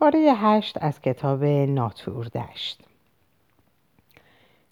پاره 0.00 0.32
هشت 0.36 0.78
از 0.80 1.00
کتاب 1.00 1.44
ناتور 1.44 2.26
دشت. 2.26 2.82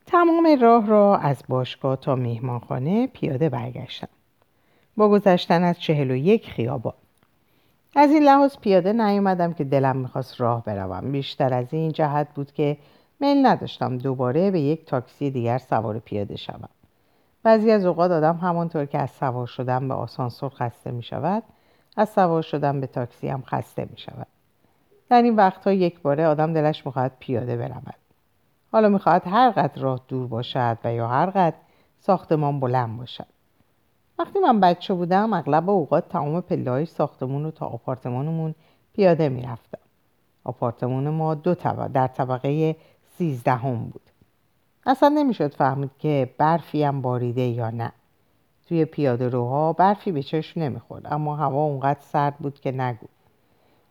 تمام 0.07 0.59
راه 0.61 0.87
را 0.87 1.17
از 1.17 1.43
باشگاه 1.49 1.97
تا 1.97 2.17
مهمانخانه 2.17 3.06
پیاده 3.06 3.49
برگشتم. 3.49 4.09
با 4.97 5.09
گذشتن 5.09 5.65
از 5.65 5.81
چهل 5.81 6.11
و 6.11 6.17
یک 6.17 6.51
خیابان. 6.51 6.95
از 7.97 8.11
این 8.11 8.23
لحاظ 8.23 8.57
پیاده 8.57 8.93
نیومدم 8.93 9.53
که 9.53 9.65
دلم 9.65 9.97
می‌خواست 9.97 10.41
راه 10.41 10.64
بروم. 10.64 11.12
بیشتر 11.12 11.54
از 11.54 11.66
این 11.70 11.93
جهت 11.93 12.29
بود 12.34 12.52
که 12.52 12.77
میل 13.20 13.46
نداشتم 13.46 13.98
دوباره 13.98 14.50
به 14.50 14.61
یک 14.61 14.84
تاکسی 14.84 15.30
دیگر 15.30 15.58
سوار 15.58 15.98
پیاده 15.98 16.36
شوم. 16.36 16.68
بعضی 17.43 17.70
از 17.70 17.84
اوقات 17.84 18.11
آدم 18.11 18.36
همانطور 18.36 18.86
که 18.86 18.98
از 18.98 19.11
سوار 19.11 19.46
شدن 19.46 19.88
به 19.88 19.95
آسانسور 19.95 20.50
خسته 20.50 20.90
می 20.90 21.02
شود 21.02 21.43
از 21.96 22.08
سوار 22.08 22.43
شدن 22.43 22.80
به 22.80 22.86
تاکسی 22.86 23.29
هم 23.29 23.43
خسته 23.43 23.88
می 23.90 23.98
شود 23.98 24.27
در 25.09 25.23
این 25.23 25.36
وقتها 25.36 25.73
یک 25.73 26.00
باره 26.00 26.27
آدم 26.27 26.53
دلش 26.53 26.86
می‌خواهد 26.86 27.12
پیاده 27.18 27.57
برود. 27.57 27.94
حالا 28.72 28.89
می‌خواهد 28.89 29.22
هر 29.26 29.50
قدر 29.50 29.82
راه 29.82 30.00
دور 30.08 30.26
باشد 30.26 30.79
و 30.85 30.93
یا 30.94 31.08
هر 31.08 31.26
قدر 31.26 31.57
ساختمان 32.00 32.61
بلند 32.61 32.98
باشد. 32.98 33.27
وقتی 34.19 34.39
من 34.39 34.61
بچه 34.61 34.95
بودم 34.95 35.33
اغلب 35.33 35.70
اوقات 35.70 36.08
تمام 36.08 36.41
پله 36.41 36.84
ساختمون 36.84 37.45
رو 37.45 37.50
تا 37.50 37.67
آپارتمانمون 37.67 38.55
پیاده 38.92 39.28
می‌رفتم. 39.28 39.78
آپارتمان 40.45 41.09
ما 41.09 41.34
دو 41.34 41.55
طبقه 41.55 41.89
در 41.89 42.06
طبقه 42.06 42.77
سیزدهم 43.19 43.84
بود. 43.84 44.11
اصلا 44.86 45.09
نمی‌شد 45.09 45.55
فهمید 45.55 45.91
که 45.98 46.34
برفی 46.39 46.83
هم 46.83 47.03
باریده 47.03 47.42
یا 47.42 47.70
نه. 47.70 47.92
توی 48.69 48.84
پیاده 48.84 49.28
روها 49.28 49.73
برفی 49.73 50.12
به 50.12 50.23
چشم 50.23 50.61
نمی‌خورد 50.61 51.06
اما 51.11 51.36
هوا 51.36 51.64
اونقدر 51.64 52.00
سرد 52.00 52.36
بود 52.39 52.61
که 52.61 52.73
نگو. 52.73 53.06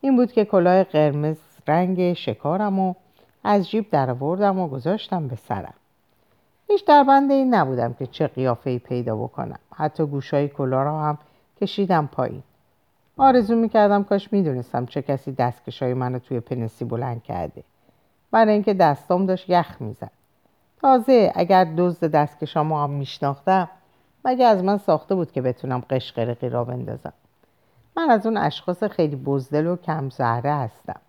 این 0.06 0.16
بود 0.16 0.32
که 0.32 0.46
کلاه 0.46 0.84
قرمز 0.84 1.38
رنگ 1.68 2.14
شکارم 2.14 2.80
و 2.80 2.94
از 3.44 3.70
جیب 3.70 3.90
در 3.90 4.12
و 4.12 4.68
گذاشتم 4.68 5.28
به 5.28 5.36
سرم. 5.36 5.74
هیچ 6.68 6.86
در 6.86 7.04
بنده 7.04 7.34
این 7.34 7.54
نبودم 7.54 7.94
که 7.94 8.08
چه 8.08 8.28
قیافه 8.28 8.80
پیدا 8.80 9.16
بکنم. 9.16 9.60
حتی 9.76 10.06
گوشای 10.06 10.48
کلاه 10.48 10.84
را 10.84 11.02
هم 11.02 11.18
کشیدم 11.62 12.10
پایین. 12.12 12.44
آرزو 13.18 13.56
می‌کردم 13.56 14.04
کاش 14.04 14.34
می‌دونستم 14.34 14.86
چه 14.86 15.02
کسی 15.02 15.32
دستکشای 15.32 15.94
منو 15.94 16.20
توی 16.20 16.40
پنسی 16.40 16.86
بلند 16.86 17.24
کرده. 17.24 17.64
برای 18.32 18.54
اینکه 18.54 18.74
دستام 18.74 19.26
داشت 19.26 19.50
یخ 19.50 19.76
می‌زد. 19.80 20.12
تازه 20.82 21.32
اگر 21.36 21.68
دزد 21.78 22.12
دستکشامو 22.12 22.84
هم 22.84 22.90
میشناختم 22.90 23.70
مگه 24.26 24.46
از 24.46 24.64
من 24.64 24.78
ساخته 24.78 25.16
بود 25.16 25.32
که 25.32 25.42
بتونم 25.42 25.84
قشقرقی 25.90 26.50
را 26.50 26.64
بندازم؟ 26.64 27.14
من 27.98 28.10
از 28.10 28.26
اون 28.26 28.38
اشخاص 28.38 28.84
خیلی 28.84 29.16
بزدل 29.16 29.68
و 29.68 29.76
کم 29.76 30.10
زهره 30.10 30.54
هستم. 30.54 31.00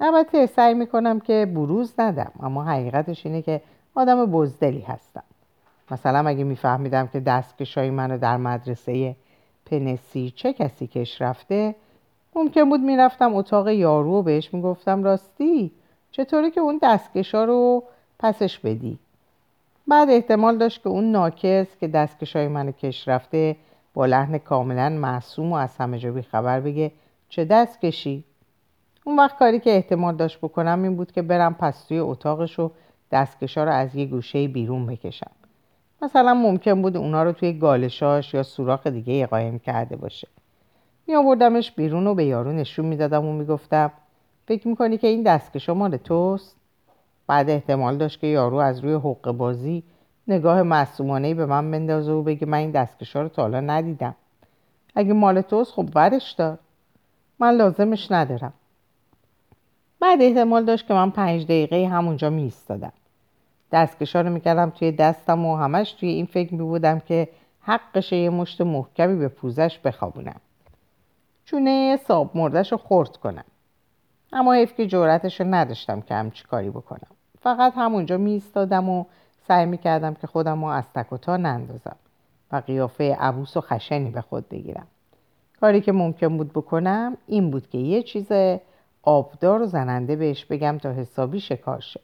البته 0.00 0.46
سعی 0.46 0.74
می‌کنم 0.74 1.20
که 1.20 1.52
بروز 1.54 1.94
ندم 1.98 2.32
اما 2.42 2.64
حقیقتش 2.64 3.26
اینه 3.26 3.42
که 3.42 3.62
آدم 3.94 4.26
بزدلی 4.26 4.80
هستم. 4.80 5.22
مثلا 5.90 6.28
اگه 6.28 6.44
میفهمیدم 6.44 7.06
که 7.06 7.20
دستکشای 7.20 7.90
منو 7.90 8.18
در 8.18 8.36
مدرسه 8.36 9.16
پنسی 9.66 10.32
چه 10.36 10.52
کسی 10.52 10.86
کش 10.86 11.22
رفته 11.22 11.74
ممکن 12.34 12.68
بود 12.68 12.80
می‌رفتم 12.80 13.34
اتاق 13.34 13.68
یارو 13.68 14.18
و 14.18 14.22
بهش 14.22 14.54
می‌گفتم 14.54 15.02
راستی 15.02 15.70
چطوری 16.10 16.50
که 16.50 16.60
اون 16.60 16.78
دستکشا 16.82 17.44
رو 17.44 17.82
پسش 18.18 18.58
بدی؟ 18.58 18.98
بعد 19.88 20.10
احتمال 20.10 20.58
داشت 20.58 20.82
که 20.82 20.88
اون 20.88 21.12
ناکس 21.12 21.66
که 21.80 21.88
دستکشای 21.88 22.48
منو 22.48 22.72
کش 22.72 23.08
رفته 23.08 23.56
با 23.94 24.06
لحن 24.06 24.38
کاملا 24.38 24.88
معصوم 24.88 25.52
و 25.52 25.54
از 25.54 25.76
همه 25.76 25.98
جا 25.98 26.22
خبر 26.22 26.60
بگه 26.60 26.92
چه 27.28 27.44
دست 27.44 27.80
کشی. 27.80 28.24
اون 29.04 29.18
وقت 29.18 29.38
کاری 29.38 29.60
که 29.60 29.70
احتمال 29.70 30.16
داشت 30.16 30.38
بکنم 30.38 30.82
این 30.82 30.96
بود 30.96 31.12
که 31.12 31.22
برم 31.22 31.54
پس 31.54 31.84
توی 31.84 31.98
اتاقش 31.98 32.58
و 32.58 32.70
دستکشا 33.12 33.64
رو 33.64 33.70
از 33.70 33.96
یه 33.96 34.06
گوشه 34.06 34.48
بیرون 34.48 34.86
بکشم. 34.86 35.30
مثلا 36.02 36.34
ممکن 36.34 36.82
بود 36.82 36.96
اونا 36.96 37.22
رو 37.22 37.32
توی 37.32 37.52
گالشاش 37.52 38.34
یا 38.34 38.42
سوراخ 38.42 38.86
دیگه 38.86 39.26
قایم 39.26 39.58
کرده 39.58 39.96
باشه. 39.96 40.28
می 41.06 41.14
آوردمش 41.14 41.72
بیرون 41.72 42.06
و 42.06 42.14
به 42.14 42.24
یارو 42.24 42.52
نشون 42.52 42.86
می‌دادم 42.86 43.26
و 43.26 43.32
می‌گفتم 43.32 43.92
فکر 44.46 44.68
می‌کنی 44.68 44.98
که 44.98 45.06
این 45.06 45.22
دستکشا 45.22 45.74
مال 45.74 45.96
توست؟ 45.96 46.56
بعد 47.26 47.50
احتمال 47.50 47.96
داشت 47.96 48.20
که 48.20 48.26
یارو 48.26 48.56
از 48.56 48.84
روی 48.84 48.94
حق 48.94 49.30
بازی 49.30 49.82
نگاه 50.30 50.62
معصومانه 50.62 51.34
به 51.34 51.46
من 51.46 51.70
بندازه 51.70 52.12
و 52.12 52.22
بگه 52.22 52.46
من 52.46 52.58
این 52.58 52.70
دستکشا 52.70 53.22
رو 53.22 53.28
تا 53.28 53.42
حالا 53.42 53.60
ندیدم. 53.60 54.14
اگه 54.94 55.12
مال 55.12 55.40
توست 55.40 55.72
خب 55.72 55.88
ورش 55.94 56.32
دار. 56.32 56.58
من 57.38 57.54
لازمش 57.54 58.12
ندارم. 58.12 58.52
بعد 60.00 60.22
احتمال 60.22 60.64
داشت 60.64 60.86
که 60.86 60.94
من 60.94 61.10
پنج 61.10 61.44
دقیقه 61.44 61.88
همونجا 61.88 62.30
می 62.30 62.42
ایستادم 62.42 62.92
دستکشا 63.72 64.20
رو 64.20 64.30
می‌کردم 64.30 64.70
توی 64.70 64.92
دستم 64.92 65.46
و 65.46 65.56
همش 65.56 65.92
توی 65.92 66.08
این 66.08 66.26
فکر 66.26 66.54
می 66.54 66.62
بودم 66.62 67.00
که 67.00 67.28
حقشه 67.60 68.16
یه 68.16 68.30
مشت 68.30 68.60
محکمی 68.60 69.16
به 69.16 69.28
پوزش 69.28 69.78
بخوابونم. 69.78 70.40
چونه 71.44 71.98
ساب 72.06 72.30
مردش 72.34 72.72
رو 72.72 72.78
خورد 72.78 73.16
کنم. 73.16 73.44
اما 74.32 74.52
حیف 74.52 74.74
که 74.74 74.86
جورتش 74.86 75.40
رو 75.40 75.46
نداشتم 75.46 76.00
که 76.00 76.14
همچی 76.14 76.44
کاری 76.44 76.70
بکنم. 76.70 77.10
فقط 77.40 77.72
همونجا 77.76 78.18
می 78.18 78.32
ایستادم 78.32 78.88
و 78.88 79.04
سعی 79.50 79.66
می‌کردم 79.66 80.14
که 80.14 80.26
خودم 80.26 80.64
رو 80.64 80.70
از 80.70 80.84
تک 80.94 81.28
و 81.28 81.36
نندازم 81.36 81.96
و 82.52 82.56
قیافه 82.56 83.16
عبوس 83.20 83.56
و 83.56 83.60
خشنی 83.60 84.10
به 84.10 84.20
خود 84.20 84.48
بگیرم. 84.48 84.86
کاری 85.60 85.80
که 85.80 85.92
ممکن 85.92 86.36
بود 86.36 86.52
بکنم 86.52 87.16
این 87.26 87.50
بود 87.50 87.68
که 87.68 87.78
یه 87.78 88.02
چیز 88.02 88.32
آبدار 89.02 89.62
و 89.62 89.66
زننده 89.66 90.16
بهش 90.16 90.44
بگم 90.44 90.78
تا 90.78 90.92
حسابی 90.92 91.40
شکار 91.40 91.80
شه. 91.80 92.00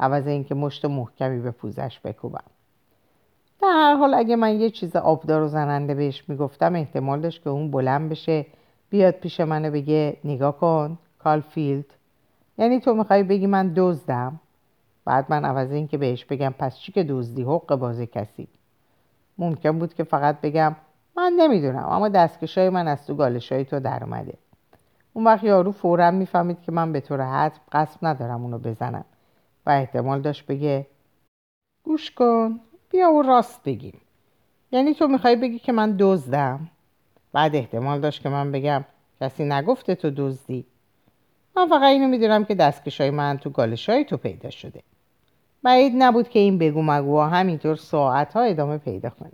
عوض 0.00 0.26
اینکه 0.26 0.54
مشت 0.54 0.84
محکمی 0.84 1.40
به 1.40 1.50
پوزش 1.50 2.00
بکوبم. 2.04 2.44
در 3.62 3.68
هر 3.68 3.94
حال 3.94 4.14
اگه 4.14 4.36
من 4.36 4.60
یه 4.60 4.70
چیز 4.70 4.96
آبدار 4.96 5.42
و 5.42 5.48
زننده 5.48 5.94
بهش 5.94 6.24
می‌گفتم 6.28 6.74
احتمال 6.74 7.20
داشت 7.20 7.42
که 7.42 7.50
اون 7.50 7.70
بلند 7.70 8.10
بشه 8.10 8.46
بیاد 8.90 9.14
پیش 9.14 9.40
منو 9.40 9.70
بگه 9.70 10.16
نگاه 10.24 10.58
کن 10.58 10.98
کالفیلد. 11.18 11.86
یعنی 12.58 12.80
تو 12.80 12.94
می‌خوای 12.94 13.22
بگی 13.22 13.46
من 13.46 13.72
دزدم؟ 13.76 14.40
بعد 15.04 15.26
من 15.28 15.44
عوض 15.44 15.72
این 15.72 15.88
که 15.88 15.98
بهش 15.98 16.24
بگم 16.24 16.54
پس 16.58 16.78
چی 16.78 16.92
که 16.92 17.04
دزدی؟ 17.04 17.42
حق 17.42 17.74
بازی 17.74 18.06
کسی. 18.06 18.48
ممکن 19.38 19.78
بود 19.78 19.94
که 19.94 20.04
فقط 20.04 20.40
بگم 20.40 20.76
من 21.16 21.32
نمی‌دونم 21.38 21.88
اما 21.88 22.08
دستکشای 22.08 22.68
من 22.68 22.88
از 22.88 23.06
تو 23.06 23.14
گالشای 23.14 23.64
تو 23.64 23.80
در 23.80 24.04
اومده. 24.04 24.34
اون 25.12 25.24
وقت 25.24 25.44
یارو 25.44 25.72
فورا 25.72 26.10
می‌فهمید 26.10 26.62
که 26.62 26.72
من 26.72 26.92
به 26.92 27.00
طور 27.00 27.20
حتم 27.20 27.60
قصد 27.72 27.98
ندارم 28.02 28.42
اونو 28.42 28.58
بزنم. 28.58 29.04
و 29.66 29.70
احتمال 29.70 30.20
داشت 30.20 30.46
بگه 30.46 30.86
گوش 31.82 32.10
کن 32.10 32.60
بیا 32.90 33.10
و 33.10 33.22
راست 33.22 33.62
بگیم. 33.64 34.00
یعنی 34.72 34.94
تو 34.94 35.08
می‌خوای 35.08 35.36
بگی 35.36 35.58
که 35.58 35.72
من 35.72 35.96
دزدم؟ 35.98 36.68
بعد 37.32 37.56
احتمال 37.56 38.00
داشت 38.00 38.22
که 38.22 38.28
من 38.28 38.52
بگم 38.52 38.84
کسی 39.20 39.44
نگفته 39.44 39.94
تو 39.94 40.10
دزدی. 40.16 40.66
من 41.56 41.68
فقط 41.68 41.82
اینو 41.82 42.08
می‌دونم 42.08 42.44
که 42.44 42.54
دستکشای 42.54 43.10
من 43.10 43.38
تو 43.38 43.50
گالشای 43.50 44.04
تو 44.04 44.16
پیدا 44.16 44.50
شده. 44.50 44.82
بعید 45.64 45.92
نبود 45.96 46.28
که 46.28 46.38
این 46.38 46.58
بگو 46.58 46.82
مگوها 46.82 47.28
همینطور 47.28 47.76
ساعت 47.76 48.32
ها 48.32 48.42
ادامه 48.42 48.78
پیدا 48.78 49.10
کنه. 49.10 49.30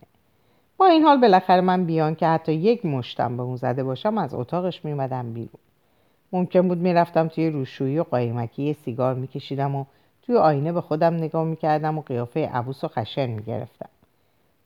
با 0.76 0.86
این 0.86 1.02
حال 1.02 1.20
بالاخره 1.20 1.60
من 1.60 1.84
بیان 1.84 2.14
که 2.14 2.26
حتی 2.26 2.52
یک 2.52 2.86
مشتم 2.86 3.36
به 3.36 3.42
اون 3.42 3.56
زده 3.56 3.84
باشم 3.84 4.18
از 4.18 4.34
اتاقش 4.34 4.84
میومدم 4.84 5.32
بیرون. 5.32 5.60
ممکن 6.32 6.68
بود 6.68 6.78
می‌رفتم 6.78 7.28
توی 7.28 7.50
روشویی 7.50 7.98
و 7.98 8.02
قایمکی 8.02 8.72
سیگار 8.72 9.14
میکشیدم 9.14 9.74
و 9.74 9.84
توی 10.22 10.36
آینه 10.36 10.72
به 10.72 10.80
خودم 10.80 11.14
نگاه 11.14 11.44
می‌کردم 11.44 11.98
و 11.98 12.02
قیافه 12.02 12.50
عبوس 12.52 12.84
و 12.84 12.88
خشن 12.88 13.26
می‌گرفتم. 13.26 13.88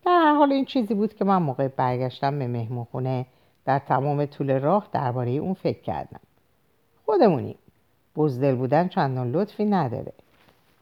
در 0.07 0.13
هر 0.13 0.35
حال 0.35 0.53
این 0.53 0.65
چیزی 0.65 0.95
بود 0.95 1.15
که 1.15 1.25
من 1.25 1.43
موقع 1.43 1.69
برگشتم 1.69 2.39
به 2.39 2.47
مهمونخونه 2.47 3.27
در 3.65 3.79
تمام 3.79 4.27
طول 4.27 4.61
راه 4.61 4.89
درباره 4.93 5.31
اون 5.31 5.55
فکر 5.55 5.81
کردم. 5.81 6.21
خودمونیم. 7.07 7.57
بزدل 8.17 8.55
بودن 8.55 8.89
چندان 8.89 9.31
لطفی 9.31 9.65
نداره. 9.65 10.13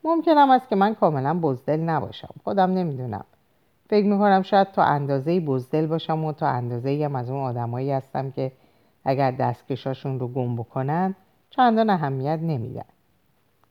ممکنم 0.04 0.50
است 0.50 0.68
که 0.68 0.76
من 0.76 0.94
کاملا 0.94 1.38
بزدل 1.40 1.80
نباشم. 1.80 2.34
خودم 2.44 2.70
نمی‌دونم. 2.72 3.24
فکر 3.88 4.06
می‌کنم 4.06 4.42
شاید 4.42 4.72
تا 4.72 4.82
اندازه 4.82 5.40
بزدل 5.40 5.86
باشم 5.86 6.24
و 6.24 6.32
تا 6.32 6.46
اندازه 6.46 7.04
هم 7.04 7.16
از 7.16 7.30
اون 7.30 7.40
آدمایی 7.40 7.90
هستم 7.92 8.30
که 8.30 8.52
اگر 9.04 9.30
دستکشاشون 9.30 10.20
رو 10.20 10.28
گم 10.28 10.56
بکنن 10.56 11.14
چندان 11.50 11.90
اهمیت 11.90 12.38
نمیدن. 12.42 12.84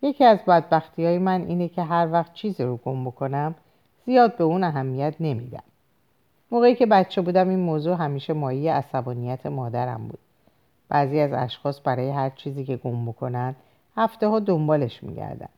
یکی 0.01 0.25
از 0.25 0.39
بدبختی 0.48 1.06
های 1.06 1.18
من 1.18 1.42
اینه 1.42 1.68
که 1.68 1.83
هر 1.83 2.12
وقت 2.12 2.34
چیزی 2.34 2.63
رو 2.63 2.77
گم 2.77 3.06
بکنم 3.06 3.56
زیاد 4.06 4.38
به 4.38 4.44
اون 4.44 4.63
اهمیت 4.63 5.16
نمیدم. 5.19 5.63
موقعی 6.51 6.75
که 6.75 6.86
بچه 6.86 7.22
بودم 7.22 7.50
این 7.50 7.60
موضوع 7.60 7.95
همیشه 7.95 8.34
مایه 8.34 8.74
عصبانیت 8.74 9.45
مادرم 9.45 10.07
بود. 10.07 10.19
بعضی 10.89 11.19
از 11.19 11.34
اشخاص 11.34 11.81
برای 11.84 12.10
هر 12.10 12.30
چیزی 12.30 12.66
که 12.66 12.77
گم 12.77 13.06
بکنن 13.06 13.56
هفته 13.98 14.27
ها 14.27 14.39
دنبالش 14.39 15.04
میگردن. 15.04 15.50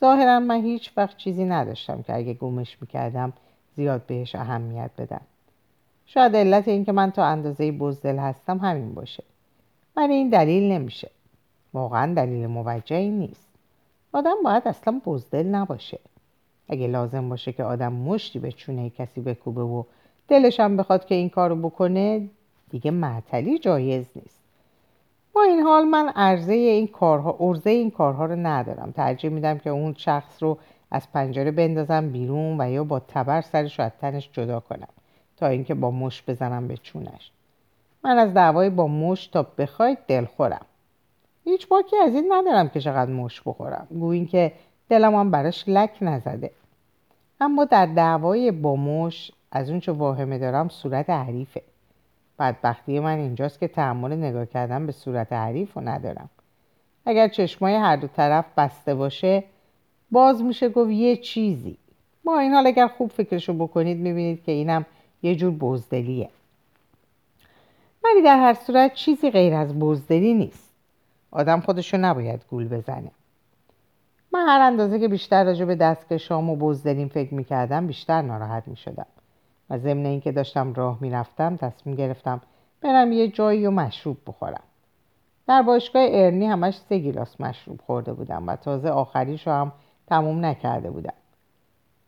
ظاهرا 0.00 0.40
من 0.40 0.60
هیچ 0.60 0.92
وقت 0.96 1.16
چیزی 1.16 1.44
نداشتم 1.44 2.02
که 2.02 2.16
اگه 2.16 2.34
گمش 2.34 2.76
می‌کردم 2.80 3.32
زیاد 3.76 4.06
بهش 4.06 4.34
اهمیت 4.34 4.90
بدم. 4.98 5.20
شاید 6.06 6.36
علت 6.36 6.68
این 6.68 6.84
که 6.84 6.92
من 6.92 7.10
تا 7.10 7.24
اندازه 7.24 7.72
بزدل 7.72 8.18
هستم 8.18 8.58
همین 8.58 8.94
باشه. 8.94 9.24
ولی 9.96 10.14
این 10.14 10.30
دلیل 10.30 10.72
نمیشه. 10.72 11.10
واقعا 11.72 12.14
دلیل 12.14 12.46
موجهی 12.46 13.10
نیست. 13.10 13.48
آدم 14.12 14.34
باید 14.44 14.68
اصلا 14.68 15.00
بزدل 15.06 15.46
نباشه. 15.46 15.98
اگه 16.68 16.86
لازم 16.86 17.28
باشه 17.28 17.52
که 17.52 17.64
آدم 17.64 17.92
مشتی 17.92 18.38
به 18.38 18.52
چونه 18.52 18.90
کسی 18.90 19.20
بکوبه 19.20 19.62
و 19.62 19.82
دلشم 20.28 20.76
بخواد 20.76 21.06
که 21.06 21.14
این 21.14 21.28
کارو 21.28 21.56
بکنه 21.56 22.28
دیگه 22.70 22.90
معطلی 22.90 23.58
جایز 23.58 24.06
نیست. 24.16 24.33
با 25.34 25.42
این 25.42 25.60
حال 25.60 25.84
من 25.84 26.08
عرضه 26.08 26.52
این 26.52 26.86
کارها 26.86 27.36
ارزه 27.40 27.70
این 27.70 27.90
کارها 27.90 28.24
رو 28.24 28.36
ندارم. 28.36 28.92
ترجیح 28.96 29.30
میدم 29.30 29.58
که 29.58 29.70
اون 29.70 29.94
شخص 29.94 30.42
رو 30.42 30.58
از 30.90 31.12
پنجره 31.12 31.50
بندازم 31.50 32.12
بیرون 32.12 32.60
و 32.60 32.70
یا 32.70 32.84
با 32.84 33.00
تبر 33.00 33.40
سرش 33.40 33.78
رو 33.78 33.84
از 33.84 33.92
تنش 34.00 34.30
جدا 34.32 34.60
کنم 34.60 34.88
تا 35.36 35.46
اینکه 35.46 35.74
با 35.74 35.90
مش 35.90 36.22
بزنم 36.26 36.68
به 36.68 36.76
چونش. 36.76 37.30
من 38.04 38.18
از 38.18 38.34
دعوای 38.34 38.70
با 38.70 38.86
مش 38.86 39.26
تا 39.26 39.42
بخواید 39.58 39.98
دلخورم. 40.06 40.66
هیچ 41.44 41.68
باکی 41.68 41.96
از 41.96 42.14
این 42.14 42.32
ندارم 42.32 42.68
که 42.68 42.80
چقدر 42.80 43.10
مش 43.10 43.42
بخورم. 43.46 43.86
گویین 43.90 44.26
که 44.26 44.52
دلم 44.88 45.14
هم 45.14 45.30
براش 45.30 45.64
لک 45.66 45.98
نزده. 46.00 46.50
اما 47.40 47.64
در 47.64 47.86
دعوای 47.86 48.50
با 48.50 48.76
مش 48.76 49.32
از 49.52 49.70
اون 49.70 49.80
چه 49.80 49.92
واهمه 49.92 50.38
دارم 50.38 50.68
صورت 50.68 51.10
حریفه. 51.10 51.62
بدبختی 52.38 53.00
من 53.00 53.18
اینجاست 53.18 53.60
که 53.60 53.68
تحمل 53.68 54.12
نگاه 54.12 54.46
کردن 54.46 54.86
به 54.86 54.92
صورت 54.92 55.32
حریف 55.32 55.74
رو 55.74 55.88
ندارم. 55.88 56.30
اگر 57.06 57.28
چشمای 57.28 57.74
هر 57.74 57.96
دو 57.96 58.06
طرف 58.06 58.44
بسته 58.56 58.94
باشه 58.94 59.44
باز 60.10 60.42
میشه 60.42 60.68
گفت 60.68 60.90
یه 60.90 61.16
چیزی. 61.16 61.76
با 62.24 62.38
این 62.38 62.52
حال 62.52 62.66
اگر 62.66 62.86
خوب 62.86 63.10
فکرشو 63.10 63.52
بکنید 63.52 63.98
می‌بینید 63.98 64.44
که 64.44 64.52
اینم 64.52 64.86
یه 65.22 65.34
جور 65.34 65.50
بزدلیه. 65.50 66.28
ولی 68.04 68.22
در 68.22 68.36
هر 68.36 68.54
صورت 68.54 68.94
چیزی 68.94 69.30
غیر 69.30 69.54
از 69.54 69.78
بزدلی 69.78 70.34
نیست. 70.34 70.70
آدم 71.30 71.60
خودشو 71.60 71.96
نباید 71.96 72.44
گول 72.50 72.68
بزنه. 72.68 73.10
من 74.32 74.46
هر 74.48 74.60
اندازه 74.60 74.98
که 74.98 75.08
بیشتر 75.08 75.44
راجع 75.44 75.64
به 75.64 75.74
دستکشام 75.74 76.50
و 76.50 76.56
بزدلیم 76.56 77.08
فکر 77.08 77.34
می‌کردم 77.34 77.86
بیشتر 77.86 78.22
ناراحت 78.22 78.68
می‌شدم. 78.68 79.06
و 79.70 79.78
ضمن 79.78 80.06
اینکه 80.06 80.32
داشتم 80.32 80.72
راه 80.72 80.98
می‌رفتم 81.00 81.56
تصمیم 81.56 81.96
گرفتم 81.96 82.40
برم 82.80 83.12
یه 83.12 83.28
جایی 83.28 83.66
و 83.66 83.70
مشروب 83.70 84.16
بخورم. 84.26 84.62
در 85.46 85.62
باشگاه 85.62 86.02
ارنی 86.08 86.46
همش 86.46 86.76
سه 86.88 86.98
گیلاس 86.98 87.40
مشروب 87.40 87.80
خورده 87.86 88.12
بودم 88.12 88.46
و 88.46 88.56
تازه 88.56 88.90
آخریش 88.90 89.48
هم 89.48 89.72
تموم 90.06 90.44
نکرده 90.44 90.90
بودم. 90.90 91.14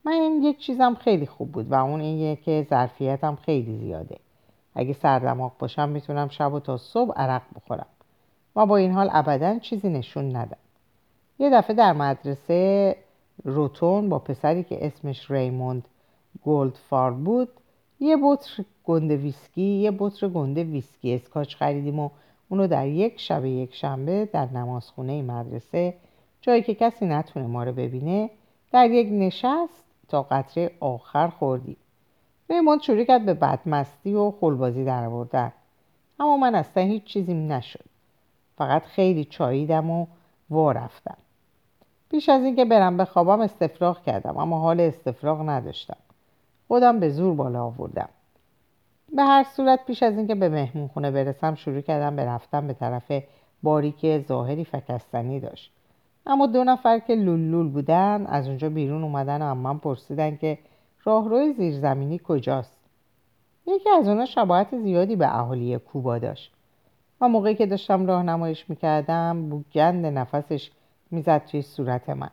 من 0.04 0.12
این 0.12 0.42
یک 0.42 0.58
چیزم 0.58 0.94
خیلی 0.94 1.26
خوب 1.26 1.52
بود 1.52 1.72
و 1.72 1.74
اون 1.74 2.00
اینه 2.00 2.36
که 2.36 2.66
ظرفیتم 2.70 3.36
خیلی 3.36 3.78
زیاده. 3.78 4.18
اگه 4.74 4.92
سردماغ 4.92 5.58
باشم 5.58 5.88
می‌تونم 5.88 6.28
شب 6.28 6.52
و 6.52 6.60
تا 6.60 6.76
صبح 6.76 7.12
عرق 7.16 7.42
بخورم. 7.56 7.86
و 8.56 8.66
با 8.66 8.76
این 8.76 8.92
حال 8.92 9.10
ابدا 9.12 9.58
چیزی 9.58 9.88
نشون 9.88 10.36
ندم 10.36 10.56
یه 11.38 11.50
دفعه 11.50 11.76
در 11.76 11.92
مدرسه 11.92 12.96
روتون 13.44 14.08
با 14.08 14.18
پسری 14.18 14.64
که 14.64 14.86
اسمش 14.86 15.30
ریموند 15.30 15.88
گولدفار 16.46 17.12
بود 17.12 17.48
یه 18.00 18.16
بطر 18.22 18.64
گنده 18.84 19.16
ویسکی 19.16 19.62
یه 19.62 19.90
بطر 19.90 20.28
گنده 20.28 20.64
ویسکی. 20.64 21.14
اسکاچ 21.14 21.54
خریدیم 21.56 21.98
و 21.98 22.10
اونو 22.48 22.66
در 22.66 22.88
یک 22.88 23.20
شب 23.20 23.44
یک 23.44 23.74
شنبه 23.74 24.28
در 24.32 24.46
نمازخونه 24.46 25.22
مدرسه. 25.22 25.94
جایی 26.40 26.62
که 26.62 26.74
کسی 26.74 27.06
نتونه 27.06 27.46
ما 27.46 27.64
رو 27.64 27.72
ببینه 27.72 28.30
در 28.72 28.90
یک 28.90 29.08
نشست 29.12 29.84
تا 30.08 30.22
قطره 30.22 30.70
آخر 30.80 31.28
خوردیم. 31.28 31.76
ریموند 32.50 32.82
شروع 32.82 33.04
کرد 33.04 33.26
به 33.26 33.34
بدمستی 33.34 34.14
و 34.14 34.30
خلبازی 34.30 34.84
در 34.84 35.04
آوردن. 35.04 35.52
اما 36.20 36.36
من 36.36 36.54
اصلا 36.54 36.82
هیچ 36.82 37.04
چیزی 37.04 37.34
نشد. 37.34 37.84
فقط 38.58 38.82
خیلی 38.82 39.24
چاییدم 39.24 39.90
و 39.90 40.06
وا 40.50 40.72
رفتم. 40.72 41.16
پیش 42.10 42.28
از 42.28 42.42
اینکه 42.42 42.64
برم 42.64 42.96
به 42.96 43.04
خوابم 43.04 43.40
استفراغ 43.40 44.02
کردم 44.02 44.36
اما 44.36 44.58
حال 44.58 44.80
استفراغ 44.80 45.48
نداشتم. 45.48 45.96
خودم 46.68 47.00
به 47.00 47.08
زور 47.08 47.34
بالا 47.34 47.64
آوردم. 47.64 48.08
به 49.12 49.22
هر 49.22 49.46
صورت 49.56 49.86
پیش 49.86 50.02
از 50.02 50.16
اینکه 50.16 50.34
به 50.34 50.48
مهمون 50.48 50.88
خونه 50.88 51.10
برسم 51.10 51.54
شروع 51.54 51.80
کردم 51.80 52.16
به 52.16 52.24
رفتن 52.24 52.66
به 52.66 52.72
طرف 52.72 53.12
باری 53.62 53.92
که 53.92 54.24
ظاهری 54.28 54.64
فکستنی 54.64 55.40
داشت. 55.40 55.72
اما 56.26 56.46
دو 56.46 56.64
نفر 56.64 56.98
که 56.98 57.14
لول 57.14 57.68
بودن 57.68 58.26
از 58.26 58.48
اونجا 58.48 58.68
بیرون 58.68 59.02
اومدن 59.02 59.42
و 59.42 59.54
من 59.54 59.78
پرسیدن 59.78 60.36
که 60.36 60.58
راهروی 61.04 61.52
زیرزمینی 61.52 62.20
کجاست. 62.24 62.76
یکی 63.66 63.90
از 63.90 64.08
اونا 64.08 64.24
شباهت 64.24 64.78
زیادی 64.78 65.16
به 65.16 65.38
اهالی 65.38 65.78
کوبا 65.78 66.18
داشت. 66.18 66.52
و 67.20 67.28
موقعی 67.28 67.54
که 67.54 67.66
داشتم 67.66 68.06
راهنماییش 68.06 68.70
می‌کردم 68.70 69.48
بوگند 69.48 70.06
نفسش 70.06 70.70
می‌زد 71.10 71.44
توی 71.44 71.62
صورت 71.62 72.08
من. 72.08 72.30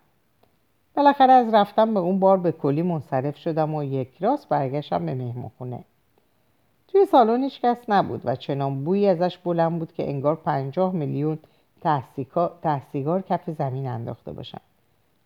بالاخره 0.96 1.34
از 1.34 1.54
رفتم 1.54 1.94
به 1.94 2.00
اون 2.00 2.20
بار 2.20 2.38
به 2.38 2.52
کلی 2.52 2.82
منصرف 2.82 3.38
شدم 3.38 3.76
و 3.76 3.84
یک 3.84 4.10
راست 4.20 4.50
برگشتم 4.50 5.06
به 5.06 5.16
مهمونخونه. 5.16 5.84
توی 6.88 7.06
سالن 7.06 7.44
هیچ 7.44 7.62
کس 7.62 7.78
نبود 7.88 8.22
و 8.26 8.36
چنان 8.36 8.84
بویی 8.84 9.08
ازش 9.08 9.38
بلند 9.38 9.80
بود 9.80 9.94
که 9.94 10.10
انگار 10.10 10.36
پنجاه 10.36 10.94
میلیون 10.94 11.40
تحسیگار 12.62 13.22
کف 13.22 13.50
زمین 13.50 13.88
انداخته 13.88 14.32
باشن. 14.32 14.62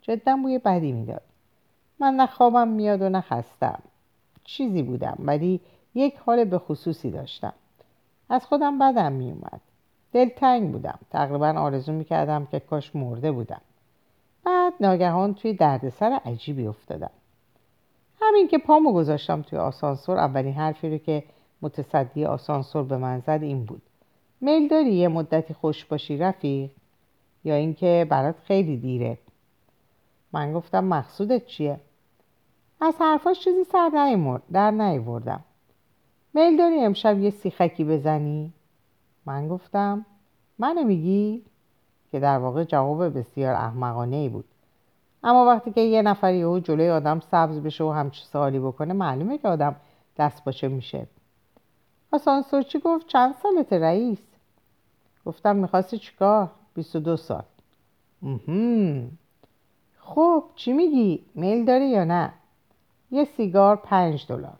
جدا 0.01 0.37
بوی 0.37 0.57
بدی 0.57 0.91
می‌داد. 0.91 1.21
من 1.99 2.13
نه 2.13 2.25
خوابم 2.25 2.67
میاد 2.67 3.01
و 3.01 3.09
نه 3.09 3.21
خستم. 3.21 3.79
چیزی 4.43 4.83
بودم 4.83 5.15
ولی 5.19 5.59
یک 5.95 6.17
حال 6.25 6.45
به 6.45 6.59
خصوصی 6.59 7.11
داشتم. 7.11 7.53
از 8.29 8.45
خودم 8.45 8.79
بدم 8.79 9.11
میومد. 9.11 9.61
دلتنگ 10.13 10.71
بودم. 10.71 10.99
تقریبا 11.11 11.47
آرزو 11.47 11.91
می‌کردم 11.91 12.45
که 12.45 12.59
کاش 12.59 12.95
مرده 12.95 13.31
بودم. 13.31 13.61
ناگهان 14.81 15.33
توی 15.33 15.53
دردسر 15.53 16.19
عجیبی 16.25 16.67
افتادم. 16.67 17.11
همین 18.21 18.47
که 18.47 18.57
پامو 18.57 18.93
گذاشتم 18.93 19.41
توی 19.41 19.59
آسانسور 19.59 20.17
اولین 20.17 20.53
حرفی 20.53 20.89
رو 20.89 20.97
که 20.97 21.23
متصدی 21.61 22.25
آسانسور 22.25 22.83
به 22.83 22.97
من 22.97 23.19
زد 23.19 23.39
این 23.41 23.65
بود. 23.65 23.81
میل 24.41 24.67
داری 24.67 24.93
یه 24.93 25.07
مدتی 25.07 25.53
خوش 25.53 25.85
باشی 25.85 26.17
رفیق؟ 26.17 26.69
یا 27.43 27.55
اینکه 27.55 28.07
برات 28.09 28.35
خیلی 28.43 28.77
دیره؟ 28.77 29.17
من 30.33 30.53
گفتم 30.53 30.83
مقصودت 30.83 31.45
چیه؟ 31.45 31.79
از 32.81 32.95
حرفاش 32.99 33.39
چیزی 33.39 33.63
سر 33.63 33.89
نیمور 33.89 34.41
در 34.51 34.71
نیوردم. 34.71 35.43
میل 36.33 36.57
داری 36.57 36.79
امشب 36.79 37.19
یه 37.19 37.29
سیخکی 37.29 37.83
بزنی؟ 37.83 38.53
من 39.25 39.47
گفتم 39.47 40.05
منو 40.59 40.83
میگی؟ 40.83 41.43
که 42.11 42.19
در 42.19 42.37
واقع 42.37 42.63
جواب 42.63 43.19
بسیار 43.19 43.53
احمقانه 43.53 44.15
ای 44.15 44.29
بود. 44.29 44.45
اما 45.23 45.45
وقتی 45.45 45.71
که 45.71 45.81
یه 45.81 46.01
نفر 46.01 46.33
یهو 46.33 46.59
جلوی 46.59 46.89
آدم 46.89 47.19
سبز 47.19 47.59
بشه 47.59 47.83
و 47.83 47.91
همچی 47.91 48.23
سوالی 48.25 48.59
بکنه 48.59 48.93
معلومه 48.93 49.37
که 49.37 49.47
آدم 49.47 49.75
دست 50.17 50.43
باشه 50.43 50.67
میشه. 50.67 51.07
آسانسور 52.11 52.61
چی 52.61 52.79
گفت 52.79 53.07
چند 53.07 53.35
سالت 53.35 53.73
رئیس؟ 53.73 54.19
گفتم 55.25 55.55
می‌خواستی 55.55 55.97
چیکار؟ 55.97 56.49
22 56.73 57.17
سال. 57.17 57.43
خب 59.99 60.43
چی 60.55 60.73
میگی؟ 60.73 61.25
میل 61.35 61.65
داری 61.65 61.89
یا 61.89 62.03
نه؟ 62.03 62.33
یه 63.11 63.23
سیگار 63.23 63.75
پنج 63.75 64.25
دلار. 64.27 64.57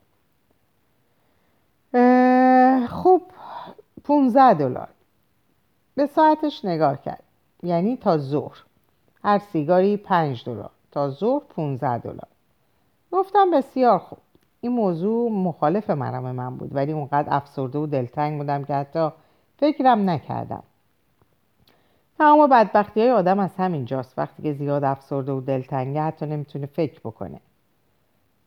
خب 2.88 3.22
15 4.04 4.54
دلار. 4.54 4.90
به 5.96 6.06
ساعتش 6.06 6.66
نگاه 6.66 7.02
کرد. 7.02 7.24
یعنی 7.64 7.98
تا 7.98 8.18
ظهر. 8.18 8.67
هر 9.24 9.40
سیگاری 9.40 9.98
پنج 9.98 10.44
دلار. 10.46 10.72
تا 10.92 11.10
ظهر 11.10 11.42
15 11.50 11.98
دلار. 11.98 12.28
گفتم 13.12 13.52
بسیار 13.52 14.00
خوب. 14.00 14.20
این 14.62 14.72
موضوع 14.72 15.32
مخالف 15.32 15.90
مرام 15.90 16.32
من 16.32 16.58
بود 16.58 16.76
ولی 16.76 16.92
اونقدر 16.92 17.28
افسرده 17.36 17.80
و 17.80 17.88
دلتنگ 17.88 18.38
بودم 18.38 18.64
که 18.64 18.74
حتی 18.74 19.10
فکرم 19.58 20.10
نکردم. 20.10 20.64
تمام 22.18 22.50
بدبختی 22.50 23.02
های 23.02 23.12
آدم 23.12 23.40
از 23.40 23.56
همین 23.58 23.86
جاست 23.86 24.20
وقتی 24.20 24.44
که 24.44 24.54
زیاد 24.54 24.84
افسرده 24.84 25.32
و 25.32 25.42
دلتنگه 25.42 26.02
حتی 26.02 26.26
نمی‌تونه 26.26 26.66
فکر 26.66 27.00
بکنه. 27.00 27.40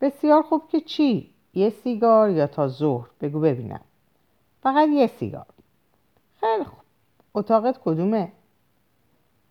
بسیار 0.01 0.43
خوب 0.43 0.69
که 0.69 0.81
چی؟ 0.81 1.31
یه 1.55 1.71
سیگار 1.71 2.31
یا 2.31 2.47
تا 2.47 2.69
ظهر؟ 2.69 3.09
بگو 3.21 3.41
ببینم. 3.41 3.81
فقط 4.63 4.89
یه 4.89 5.07
سیگار. 5.07 5.47
خیلی 6.41 6.65
خوب. 6.65 6.79
اتاقت 7.35 7.79
کدومه؟ 7.85 8.33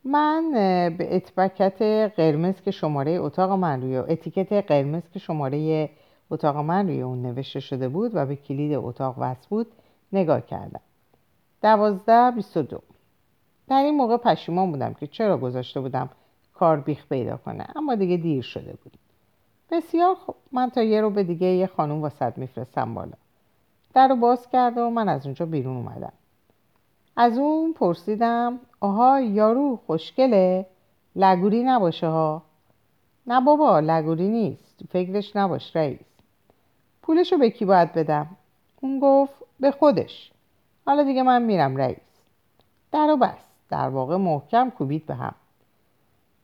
من 0.03 0.51
به 0.97 1.15
اتبکت 1.15 1.81
قرمز 2.17 2.61
که 2.61 2.71
شماره 2.71 3.11
اتاق 3.11 3.51
من 3.51 3.81
روی 3.81 3.97
اتیکت 3.97 4.53
قرمز 4.53 5.03
که 5.13 5.19
شماره 5.19 5.89
اتاق 6.31 6.57
من 6.57 6.87
روی 6.87 7.01
اون 7.01 7.21
نوشته 7.21 7.59
شده 7.59 7.89
بود 7.89 8.11
و 8.13 8.25
به 8.25 8.35
کلید 8.35 8.73
اتاق 8.73 9.15
وصل 9.17 9.47
بود 9.49 9.67
نگاه 10.13 10.41
کردم. 10.41 10.81
دوازده 11.61 12.31
بیست 12.31 12.57
و 12.57 12.61
دو. 12.61 12.79
در 13.67 13.83
این 13.83 13.97
موقع 13.97 14.17
پشیمان 14.17 14.71
بودم 14.71 14.93
که 14.93 15.07
چرا 15.07 15.37
گذاشته 15.37 15.79
بودم 15.79 16.09
کار 16.53 16.79
بیخ 16.79 17.07
پیدا 17.07 17.37
کنه 17.37 17.65
اما 17.75 17.95
دیگه 17.95 18.17
دیر 18.17 18.41
شده 18.41 18.73
بود. 18.83 18.93
بسیار 19.71 20.15
خوب. 20.15 20.35
من 20.51 20.69
تا 20.69 20.83
یه 20.83 21.01
رو 21.01 21.09
به 21.09 21.23
دیگه 21.23 21.47
یه 21.47 21.67
خانوم 21.67 22.01
واسد 22.01 22.37
میفرستم 22.37 22.93
بالا. 22.93 23.13
در 23.93 24.07
رو 24.07 24.15
باز 24.15 24.49
کرده 24.49 24.81
و 24.81 24.89
من 24.89 25.09
از 25.09 25.25
اونجا 25.25 25.45
بیرون 25.45 25.77
اومدم. 25.77 26.13
از 27.15 27.37
اون 27.37 27.73
پرسیدم 27.73 28.59
آها 28.79 29.19
یارو 29.19 29.79
خوشگله؟ 29.87 30.65
لگوری 31.15 31.63
نباشه 31.63 32.07
ها. 32.07 32.41
نه 33.27 33.41
بابا 33.41 33.79
لگوری 33.79 34.27
نیست. 34.27 34.79
فکرش 34.91 35.35
نباش 35.35 35.75
رئیس. 35.75 35.99
پولشو 37.01 37.37
به 37.37 37.49
کی 37.49 37.65
باید 37.65 37.93
بدم؟ 37.93 38.27
اون 38.81 38.99
گفت 38.99 39.33
به 39.59 39.71
خودش. 39.71 40.31
حالا 40.85 41.03
دیگه 41.03 41.23
من 41.23 41.41
میرم 41.41 41.77
رئیس. 41.77 42.21
در 42.91 43.11
و 43.11 43.17
بس. 43.17 43.49
در 43.69 43.89
واقع 43.89 44.17
محکم 44.17 44.69
کوبید 44.69 45.05
به 45.05 45.15
هم. 45.15 45.35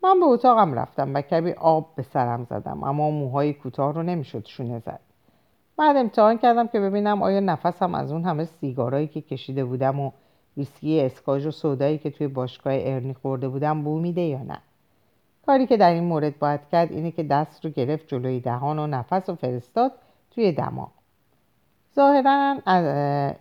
من 0.04 0.20
به 0.20 0.26
اتاقم 0.26 0.74
رفتم 0.74 1.14
و 1.14 1.22
کمی 1.22 1.52
آب 1.52 1.88
به 1.96 2.04
سرم 2.04 2.48
زدم 2.50 2.84
اما 2.84 3.10
موهای 3.10 3.54
کوتاه 3.54 3.94
رو 3.94 4.04
نمی‌شد 4.04 4.46
شونه 4.46 4.80
زد. 4.80 5.00
بعد 5.78 5.98
امتحان 5.98 6.38
کردم 6.38 6.68
که 6.68 6.80
ببینم 6.80 7.24
آیا 7.24 7.40
نفسم 7.40 7.96
از 7.96 8.12
اون 8.12 8.24
همه 8.24 8.46
سیگارایی 8.46 9.08
که 9.08 9.22
کشیده 9.22 9.66
بودم 9.66 10.00
و 10.00 10.12
ویسکی 10.58 11.02
اسکاژ 11.02 11.46
و 11.46 11.52
سودایی 11.52 11.98
که 11.98 12.10
توی 12.10 12.28
باشگاه 12.28 12.74
ارنی 12.78 13.14
خورده 13.14 13.48
بودم 13.48 13.84
بو 13.84 14.00
میده 14.00 14.22
یا 14.22 14.44
نه؟ 14.44 14.58
کاری 15.46 15.68
که 15.68 15.78
در 15.78 15.92
این 15.92 16.04
مورد 16.04 16.40
باید 16.40 16.62
کرد 16.72 16.92
اینه 16.92 17.12
که 17.12 17.24
دست 17.24 17.66
رو 17.66 17.72
گرفت 17.72 18.08
جلوی 18.08 18.40
دهان 18.40 18.80
و 18.80 18.88
نفس 18.88 19.30
و 19.30 19.36
فرستاد 19.36 19.92
توی 20.32 20.52
دماغ. 20.52 20.90
ظاهرا 21.96 22.58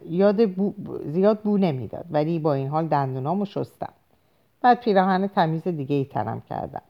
یاد 0.09 0.50
بو 0.50 0.75
زیاد 1.06 1.40
بو 1.40 1.59
نمی‌داد 1.59 2.04
ولی 2.11 2.38
با 2.38 2.54
این 2.54 2.68
حال 2.68 2.87
دندونامو 2.87 3.44
شستم. 3.44 3.92
بعد 4.62 4.80
پیراهن 4.80 5.26
تمیز 5.26 5.68
دیگه 5.68 5.97
ای 5.97 6.04
تنم 6.04 6.40
کردم. 6.40 6.83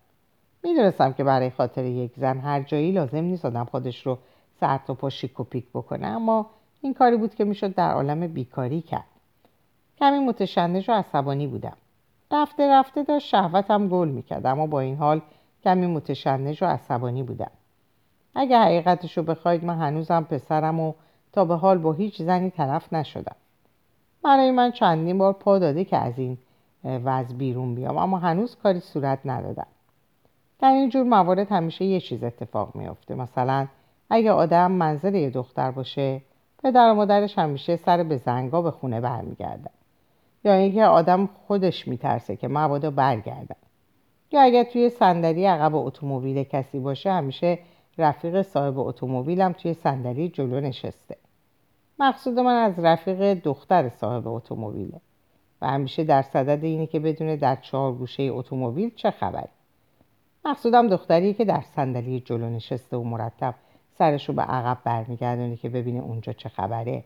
می‌دونستم 0.62 1.12
که 1.12 1.24
برای 1.24 1.50
خاطر 1.50 1.84
یک 1.84 2.12
زن 2.16 2.38
هر 2.38 2.62
جایی 2.62 2.92
لازم 2.92 3.24
نیست 3.24 3.44
آدم 3.44 3.64
خودش 3.64 4.06
رو 4.06 4.18
سر 4.60 4.80
تا 4.86 4.94
پا 4.94 5.10
شیک 5.10 5.40
و 5.40 5.44
پیک 5.44 5.64
بکنه 5.74 6.06
اما 6.06 6.46
این 6.80 6.94
کاری 6.94 7.16
بود 7.16 7.34
که 7.34 7.44
می‌شد 7.44 7.74
در 7.74 7.92
عالم 7.92 8.26
بیکاری 8.26 8.80
کرد. 8.80 9.13
کمی 9.98 10.18
متشنج 10.18 10.90
و 10.90 10.92
عصبانی 10.92 11.46
بودم. 11.46 11.76
رفته 12.32 12.70
رفته 12.70 13.02
داشت 13.02 13.28
شهوتم 13.28 13.88
گل 13.88 14.08
می‌کرد 14.08 14.46
اما 14.46 14.66
با 14.66 14.80
این 14.80 14.96
حال 14.96 15.20
کمی 15.64 15.86
متشنج 15.86 16.62
و 16.62 16.66
عصبانی 16.66 17.22
بودم. 17.22 17.50
اگه 18.34 18.58
حقیقتشو 18.58 19.22
بخواید 19.22 19.64
من 19.64 19.78
هنوزم 19.78 20.26
پسرم 20.30 20.80
و 20.80 20.92
تا 21.32 21.44
به 21.44 21.54
حال 21.54 21.78
با 21.78 21.92
هیچ 21.92 22.22
زنی 22.22 22.50
طرف 22.50 22.92
نشدم. 22.92 23.36
برای 24.22 24.50
من 24.50 24.70
چندین 24.70 25.18
بار 25.18 25.32
پا 25.32 25.58
داده 25.58 25.84
که 25.84 25.96
از 25.96 26.18
این 26.18 26.38
وضع 26.84 27.34
بیرون 27.34 27.74
بیام 27.74 27.98
اما 27.98 28.18
هنوز 28.18 28.56
کاری 28.56 28.80
صورت 28.80 29.18
ندادم. 29.24 29.66
در 30.58 30.68
این 30.68 30.88
جور 30.88 31.02
موارد 31.02 31.52
همیشه 31.52 31.84
یه 31.84 32.00
چیز 32.00 32.24
اتفاق 32.24 32.74
میافته. 32.74 33.14
مثلا 33.14 33.66
اگه 34.10 34.32
آدم 34.32 34.72
منظر 34.72 35.14
یه 35.14 35.30
دختر 35.30 35.70
باشه 35.70 36.20
پدر 36.62 36.90
و 36.90 36.94
مادرش 36.94 37.38
همیشه 37.38 37.76
سر 37.76 38.02
به 38.02 38.16
زنگا 38.16 38.62
به 38.62 38.70
خونه 38.70 39.00
برمیگردن. 39.00 39.73
یا 40.44 40.52
اینکه 40.52 40.84
آدم 40.84 41.28
خودش 41.46 41.88
میترسه 41.88 42.36
که 42.36 42.48
مبادا 42.48 42.90
برگردن. 42.90 43.56
یا 44.32 44.42
اگر 44.42 44.64
توی 44.64 44.90
صندلی 44.90 45.44
عقب 45.44 45.74
اتومبیل 45.74 46.44
کسی 46.44 46.78
باشه 46.78 47.12
همیشه 47.12 47.58
رفیق 47.98 48.42
صاحب 48.42 48.78
اتومبیلم 48.78 49.52
توی 49.52 49.74
صندلی 49.74 50.28
جلو 50.28 50.60
نشسته. 50.60 51.16
مقصود 51.98 52.38
من 52.38 52.54
از 52.54 52.78
رفیق 52.78 53.34
دختر 53.34 53.88
صاحب 53.88 54.28
اتومبیله. 54.28 55.00
و 55.62 55.66
همیشه 55.66 56.04
در 56.04 56.22
صدد 56.22 56.64
اینه 56.64 56.86
که 56.86 57.00
بدونه 57.00 57.36
در 57.36 57.56
چهار 57.56 57.92
گوشه 57.92 58.22
اتومبیل 58.22 58.94
چه 58.94 59.10
خبره 59.10 59.48
مقصودم 60.44 60.88
دختری 60.88 61.34
که 61.34 61.44
در 61.44 61.60
صندلی 61.60 62.20
جلو 62.20 62.50
نشسته 62.50 62.96
و 62.96 63.04
مرتب 63.04 63.54
سرش 63.98 64.28
رو 64.28 64.34
به 64.34 64.42
عقب 64.42 64.78
برمیگردونه 64.84 65.56
که 65.56 65.68
ببینه 65.68 66.00
اونجا 66.00 66.32
چه 66.32 66.48
خبره. 66.48 67.04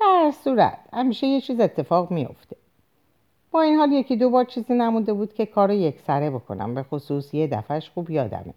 در 0.00 0.32
صورت. 0.44 0.78
همیشه 0.92 1.26
یه 1.26 1.40
چیز 1.40 1.60
اتفاق 1.60 2.10
میفته 2.10 2.56
با 3.50 3.62
این 3.62 3.76
حال 3.76 3.92
یکی 3.92 4.16
دو 4.16 4.30
بار 4.30 4.44
چیزی 4.44 4.74
نمونده 4.74 5.12
بود 5.12 5.34
که 5.34 5.46
کار 5.46 5.70
یک 5.70 6.00
سره 6.00 6.30
بکنم. 6.30 6.74
به 6.74 6.82
خصوص 6.82 7.34
یه 7.34 7.46
دفعش 7.46 7.90
خوب 7.90 8.10
یادمه. 8.10 8.54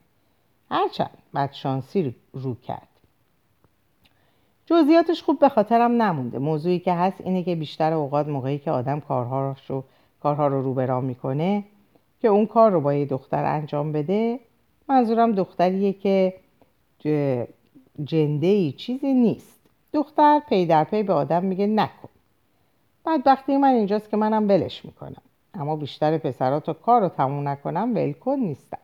هرچند 0.69 1.17
بعد 1.33 1.53
شانسی 1.53 2.15
رو 2.33 2.55
کرد. 2.55 2.88
جزئیاتش 4.65 5.24
خوب 5.24 5.39
به 5.39 5.50
خاطرم 5.50 6.01
نمونده. 6.01 6.39
موضوعی 6.39 6.79
که 6.79 6.93
هست 6.93 7.21
اینه 7.21 7.43
که 7.43 7.55
بیشتر 7.55 7.93
اوقات 7.93 8.27
موقعی 8.27 8.57
که 8.60 8.71
آدم 8.71 9.00
کارها 9.00 9.55
رو 9.67 9.83
کارها 10.24 10.48
رو 10.48 10.62
روبرا 10.62 11.01
می‌کنه 11.01 11.63
که 12.21 12.27
اون 12.27 12.45
کار 12.45 12.71
رو 12.71 12.81
با 12.81 12.93
یه 12.93 13.05
دختر 13.05 13.45
انجام 13.45 13.91
بده. 13.91 14.39
منظورم 14.89 15.31
دختریه 15.31 15.93
که 15.93 16.33
جنده 18.03 18.48
ای 18.48 18.71
چیزی 18.71 19.13
نیست. 19.13 19.61
دختر 19.93 20.41
پی 20.50 20.65
در 20.65 20.83
پی 20.83 21.03
به 21.03 21.13
آدم 21.13 21.43
میگه 21.45 21.67
نکن. 21.67 22.10
بعد 23.03 23.21
وقتی 23.25 23.57
من 23.57 23.69
اینجاست 23.69 24.10
که 24.10 24.17
منم 24.17 24.43
ولش 24.48 24.86
می‌کنم. 24.86 25.21
اما 25.53 25.75
بیشتر 25.75 26.17
پسرها 26.17 26.60
تا 26.60 26.74
کار 26.74 27.01
رو 27.01 27.10
تموم 27.10 27.48
نکنم 27.48 27.95
ولکن 27.95 28.36
نیستن. 28.39 28.77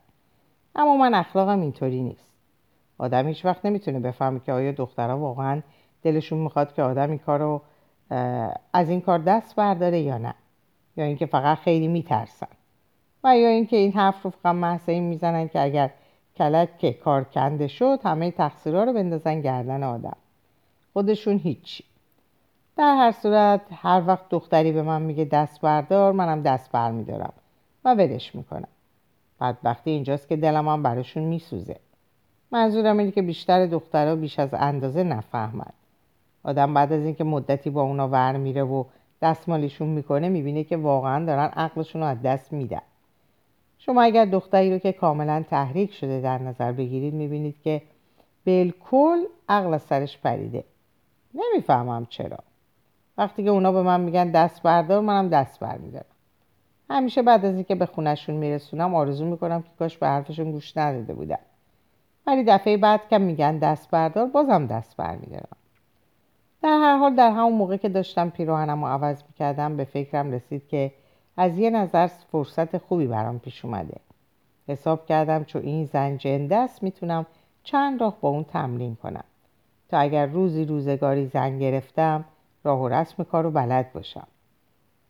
اما 0.76 0.98
من 0.98 1.14
اخلاقم 1.14 1.62
اینطوری 1.62 2.02
نیست. 2.02 2.32
آدم 2.98 3.28
هیچ 3.28 3.46
وقت 3.46 3.66
نمی‌تونه 3.66 4.00
بفهمه 4.00 4.40
که 4.40 4.54
آیا 4.54 4.72
دخترها 4.72 5.18
واقعا 5.18 5.62
دلشون 6.04 6.40
می‌خواد 6.40 6.74
که 6.74 6.84
آدم 6.84 7.10
این 7.10 7.20
کار 7.20 7.40
رو 7.40 7.62
از 8.74 8.90
این 8.90 9.02
کار 9.02 9.20
دست 9.20 9.56
برداره 9.56 10.00
یا 10.00 10.18
نه. 10.18 10.34
یا 10.98 11.06
اینکه 11.06 11.26
فقط 11.26 11.58
خیلی 11.58 11.88
میترسن. 11.88 12.48
و 13.24 13.38
یا 13.38 13.50
اینکه 13.50 13.78
این 13.78 13.92
حرف 13.92 14.24
رو 14.24 14.30
فقط 14.30 14.56
محض 14.56 14.90
این 14.90 15.04
می‌زنن 15.04 15.48
که 15.48 15.62
اگر 15.62 15.90
کلک 16.36 16.78
که 16.78 16.94
کار 16.94 17.24
کنده 17.24 17.68
شد 17.68 18.00
همه 18.04 18.32
تقصیرها 18.32 18.84
رو 18.84 18.94
بندازن 18.94 19.42
گردن 19.42 19.84
آدم. 19.84 20.18
خودشون 20.98 21.38
هیچی 21.38 21.84
در 22.78 22.96
هر 22.96 23.12
صورت 23.12 23.62
هر 23.72 24.04
وقت 24.08 24.30
دختری 24.30 24.72
به 24.72 24.82
من 24.82 25.02
میگه 25.02 25.26
دست 25.26 25.62
بردار 25.62 26.12
منم 26.12 26.42
دست 26.42 26.72
بر 26.72 26.92
میدارم 26.92 27.34
و 27.86 27.94
ولش 27.94 28.36
می‌کنم. 28.36 28.68
بعد 29.40 29.58
وقتی 29.64 29.92
اینجاست 29.92 30.28
که 30.28 30.36
دلم 30.36 30.68
هم 30.68 30.84
براشون 30.84 31.24
میسوزه. 31.24 31.76
منظورم 32.52 32.98
اینه 32.98 33.12
که 33.12 33.22
بیشتر 33.22 33.66
دخترها 33.66 34.16
بیش 34.16 34.40
از 34.40 34.50
اندازه 34.54 35.04
نفهمند 35.04 35.74
آدم 36.44 36.74
بعد 36.74 36.94
از 36.94 37.04
اینکه 37.04 37.24
مدتی 37.24 37.70
با 37.70 37.82
اونا 37.82 38.08
ور 38.08 38.38
میره 38.38 38.64
و 38.64 38.84
دستمالیشون 39.22 39.88
می‌کنه 39.88 40.30
می‌بینه 40.30 40.64
که 40.64 40.78
واقعا 40.78 41.26
دارن 41.26 41.50
عقلشون 41.56 42.02
رو 42.02 42.08
از 42.08 42.22
دست 42.22 42.54
میدن. 42.54 42.82
شما 43.80 44.02
اگر 44.02 44.26
دختری 44.26 44.72
رو 44.72 44.78
که 44.78 44.92
کاملا 44.92 45.44
تحریک 45.50 45.94
شده 45.94 46.22
در 46.22 46.38
نظر 46.38 46.72
بگیرید 46.72 47.14
می‌بینید 47.14 47.62
که 47.62 47.82
بالکل 48.46 49.18
عقل 49.50 49.74
از 49.74 49.82
سرش 49.82 50.18
پریده. 50.18 50.64
نمی‌فهمم 51.34 52.08
چرا. 52.10 52.38
وقتی 53.18 53.44
که 53.44 53.50
اونا 53.50 53.72
به 53.72 53.82
من 53.82 54.02
میگن 54.02 54.32
دست 54.32 54.64
بردار 54.64 55.02
منم 55.02 55.30
دست 55.30 55.60
برمیدارم. 55.60 56.06
همیشه 56.90 57.22
بعد 57.22 57.46
از 57.46 57.56
اینکه 57.56 57.76
به 57.76 57.86
خونشون 57.86 58.36
میرسونم 58.36 58.96
آرزو 58.96 59.26
می‌کنم 59.26 59.62
که 59.62 59.70
کاش 59.80 59.98
به 59.98 60.08
حرفشون 60.08 60.52
گوش 60.52 60.78
نداده 60.78 61.14
بودم 61.14 61.40
ولی 62.28 62.44
دفعه 62.44 62.78
بعد 62.78 63.08
که 63.10 63.18
میگن 63.18 63.58
دست 63.58 63.92
بردار 63.92 64.26
بازم 64.26 64.68
دست 64.68 64.98
برمیدارم. 64.98 65.58
در 66.62 66.70
هر 66.70 66.98
حال 66.98 67.16
در 67.16 67.32
همون 67.32 67.54
موقع 67.54 67.78
که 67.78 67.90
داشتم 67.90 68.30
پیراهنم 68.30 68.86
رو 68.86 68.92
عوض 68.92 69.24
می‌کردم 69.28 69.78
به 69.78 69.84
فکرم 69.84 70.32
رسید 70.32 70.68
که 70.68 70.92
از 71.38 71.58
یه 71.58 71.70
نظر 71.70 72.08
فرصت 72.08 72.78
خوبی 72.78 73.08
برام 73.08 73.40
پیش 73.40 73.66
اومده. 73.66 73.98
حساب 74.68 75.06
کردم 75.06 75.44
چون 75.44 75.62
این 75.62 75.86
زن 75.86 76.18
جنده 76.18 76.56
است 76.56 76.84
می‌تونم 76.84 77.26
چند 77.64 78.02
راه 78.02 78.18
با 78.22 78.30
اون 78.30 78.44
تمرین 78.44 78.96
کنم. 78.96 79.24
تا 79.90 79.98
اگر 79.98 80.26
روزی 80.26 80.66
روزگاری 80.66 81.26
زن 81.26 81.60
گرفتم 81.60 82.26
راه 82.64 82.82
و 82.82 82.88
رسم 82.88 83.24
کار 83.24 83.44
رو 83.44 83.52
بلد 83.52 83.94
باشم. 83.94 84.28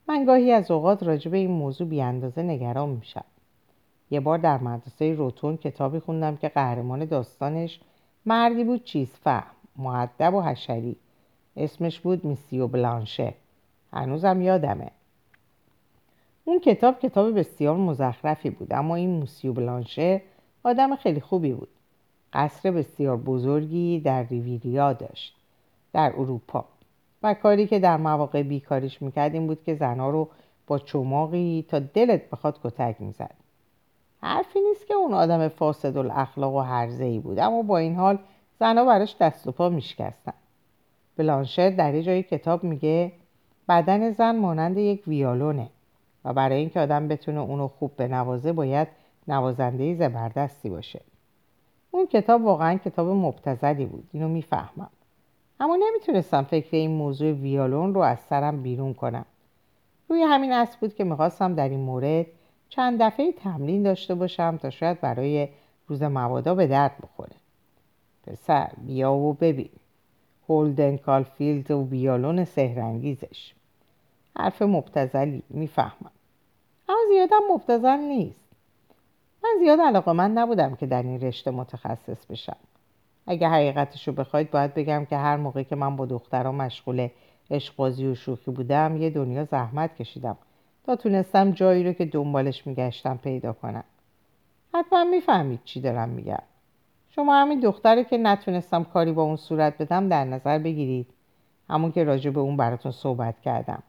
من 0.08 0.26
گاهی 0.26 0.52
از 0.52 0.72
اوقات 0.72 1.04
راجع 1.04 1.32
به 1.32 1.38
این 1.38 1.52
موضوع 1.52 1.88
بیاندازه 1.88 2.42
نگران 2.42 2.90
میشم. 2.90 3.26
یه 4.12 4.20
بار 4.20 4.38
در 4.38 4.58
مدرسه 4.58 5.14
روتون 5.14 5.58
کتابی 5.58 6.00
خوندم 6.00 6.38
که 6.38 6.50
قهرمان 6.50 7.06
داستانش 7.06 7.80
مردی 8.26 8.64
بود 8.64 8.84
چیز 8.84 9.10
فهم 9.24 9.52
معدب 9.76 10.34
و 10.34 10.42
حشری. 10.42 10.96
اسمش 11.58 12.00
بود 12.00 12.26
میسیو 12.26 12.68
بلانشه. 12.68 13.34
هنوزم 13.94 14.42
یادمه. 14.42 14.92
اون 16.46 16.60
کتاب 16.60 17.00
کتاب 17.00 17.40
بسیار 17.40 17.78
مزخرفی 17.78 18.50
بود 18.50 18.74
اما 18.74 18.96
این 18.96 19.10
موسیو 19.10 19.54
بلانشه 19.54 20.22
آدم 20.64 20.96
خیلی 20.96 21.22
خوبی 21.22 21.54
بود. 21.54 21.70
قصر 22.34 22.72
بسیار 22.72 23.18
بزرگی 23.18 24.00
در 24.00 24.24
ریویریا 24.24 24.94
داشت 24.94 25.36
در 25.94 26.14
اروپا. 26.18 26.66
و 27.24 27.34
کاری 27.34 27.68
که 27.68 27.80
در 27.80 27.98
مواقع 27.98 28.44
بیکاریش 28.44 29.02
می‌کرد 29.02 29.34
این 29.34 29.48
بود 29.48 29.64
که 29.64 29.76
زنها 29.76 30.10
رو 30.10 30.30
با 30.68 30.80
چماقی 30.80 31.66
تا 31.70 31.80
دلت 31.80 32.30
بخواد 32.30 32.60
کتک 32.64 32.96
می‌زد. 33.00 33.36
حرفی 34.22 34.60
نیست 34.60 34.88
که 34.88 34.94
اون 34.94 35.14
آدم 35.14 35.48
فاسد 35.48 35.98
الاخلاق 35.98 36.56
و 36.56 36.60
هرزه 36.60 37.06
ای 37.06 37.20
بود 37.20 37.40
اما 37.40 37.62
با 37.62 37.78
این 37.78 37.96
حال 37.96 38.20
زنها 38.60 38.86
براش 38.86 39.16
دست 39.20 39.48
و 39.48 39.52
پا 39.52 39.70
میشکستن. 39.70 40.34
بلانشر 41.18 41.70
در 41.70 41.96
یه 41.96 42.04
جای 42.04 42.24
کتاب 42.24 42.64
میگه 42.64 43.12
بدن 43.70 44.12
زن 44.12 44.36
مانند 44.36 44.78
یک 44.78 45.08
ویالونه 45.08 45.70
و 46.26 46.34
برای 46.34 46.60
اینکه 46.60 46.80
آدم 46.80 47.08
بتونه 47.08 47.40
اونو 47.40 47.68
خوب 47.68 47.92
بنوازه 47.98 48.54
باید 48.54 48.88
نوازنده 49.28 49.96
زبردستی 49.96 50.70
باشه. 50.70 51.02
اون 51.92 52.08
کتاب 52.08 52.44
واقعا 52.44 52.78
کتاب 52.78 53.08
مبتزدی 53.08 53.86
بود 53.86 54.10
اینو 54.14 54.28
می‌فهمم. 54.28 54.90
اما 55.60 55.76
نمی‌تونستم 55.76 56.44
فکر 56.44 56.78
این 56.78 56.92
موضوع 56.92 57.32
ویالون 57.32 57.94
رو 57.94 58.02
از 58.02 58.20
سرم 58.20 58.64
بیرون 58.64 58.94
کنم. 58.94 59.26
روی 60.10 60.22
همین 60.22 60.54
اسب 60.54 60.80
بود 60.80 60.96
که 60.96 61.04
می‌خواستم 61.04 61.56
در 61.56 61.70
این 61.70 61.80
مورد 61.80 62.26
چند 62.70 63.02
دفعه 63.02 63.32
تمرین 63.32 63.84
داشته 63.84 64.16
باشم 64.16 64.58
تا 64.58 64.70
شاید 64.70 65.02
برای 65.02 65.48
روز 65.88 66.04
مبادا 66.04 66.56
به 66.56 66.68
درد 66.68 66.96
بخوره. 67.04 67.36
پسر 68.28 68.72
بیا 68.78 69.14
و 69.14 69.34
ببین. 69.34 69.70
هولدن 70.50 70.98
کالفیلد 70.98 71.72
و 71.72 71.84
بیالون 71.84 72.46
سهرنگیزش 72.46 73.54
حرف 74.38 74.62
مبتزلی 74.62 75.44
می‌فهمم. 75.50 76.12
اما 76.90 76.98
زیادم 77.10 77.42
مبتزل 77.52 77.98
نیست. 77.98 78.47
من 79.48 79.60
زیاد 79.64 79.80
علاقه 79.82 80.12
من 80.12 80.32
نبودم 80.32 80.76
که 80.76 80.86
در 80.86 81.04
این 81.04 81.22
رشته 81.22 81.52
متخصص 81.52 82.26
بشم. 82.26 82.58
اگه 83.28 83.50
حقیقتش 83.50 84.08
رو 84.08 84.14
بخواید 84.14 84.52
باید 84.52 84.74
بگم 84.74 85.06
که 85.06 85.18
هر 85.18 85.38
موقع 85.38 85.64
که 85.64 85.76
من 85.76 85.96
با 85.96 86.06
دختران 86.06 86.56
مشغول 86.56 87.08
عشقبازی 87.52 88.08
و 88.08 88.16
شوخی 88.16 88.52
بودم 88.52 88.98
یه 88.98 89.10
دنیا 89.10 89.44
زحمت 89.44 89.96
کشیدم. 89.96 90.38
تا 90.86 90.96
تونستم 90.96 91.52
جایی 91.52 91.84
رو 91.84 91.94
که 91.94 92.06
دنبالش 92.06 92.68
میگشتم 92.68 93.18
پیدا 93.18 93.54
کنم. 93.54 93.84
حتما 94.74 95.04
می‌فهمید 95.04 95.60
چی 95.64 95.82
دارم 95.82 96.10
میگم. 96.10 96.44
شما 97.10 97.36
همین 97.36 97.60
دختری 97.60 98.04
که 98.04 98.18
نتونستم 98.18 98.84
کاری 98.84 99.12
با 99.12 99.24
اون 99.24 99.36
صورت 99.36 99.78
بدم 99.78 100.10
در 100.10 100.26
نظر 100.26 100.60
بگیرید. 100.60 101.08
همون 101.70 101.92
که 101.92 102.04
راجع 102.04 102.30
به 102.30 102.40
اون 102.40 102.58
براتون 102.58 102.92
صحبت 102.92 103.42
کردم. 103.42 103.84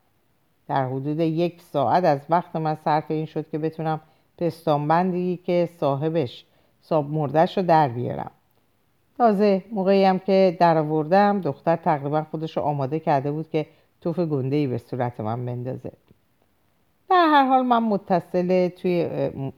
در 0.69 0.87
حدود 0.87 1.21
یک 1.21 1.63
ساعت 1.63 2.05
از 2.05 2.21
وقت 2.31 2.57
من 2.57 2.75
صرف 2.75 3.05
این 3.11 3.27
شد 3.27 3.51
که 3.51 3.59
بتونم 3.59 4.01
پستانبندی 4.39 5.37
که 5.37 5.69
صاحبش 5.81 6.45
صاحب 6.83 7.11
مردش 7.11 7.59
رو 7.59 7.65
در 7.65 7.89
بیارم. 7.89 8.31
تازه 9.19 9.65
موقعی 9.73 10.05
هم 10.05 10.19
که 10.19 10.57
در 10.61 10.79
آوردم 10.79 11.41
دختر 11.41 11.77
تقریبا 11.77 12.27
خودش 12.31 12.57
رو 12.57 12.63
آماده 12.63 13.01
کرده 13.01 13.33
بود 13.33 13.51
که 13.51 13.67
توف 14.01 14.19
گنده 14.19 14.57
ای 14.57 14.67
به 14.67 14.79
صورت 14.79 15.21
من 15.21 15.47
بندازه. 15.47 15.93
در 17.11 17.27
هر 17.31 17.47
حال 17.47 17.63
من 17.63 17.83
متصل 17.83 18.69
توی, 18.69 19.09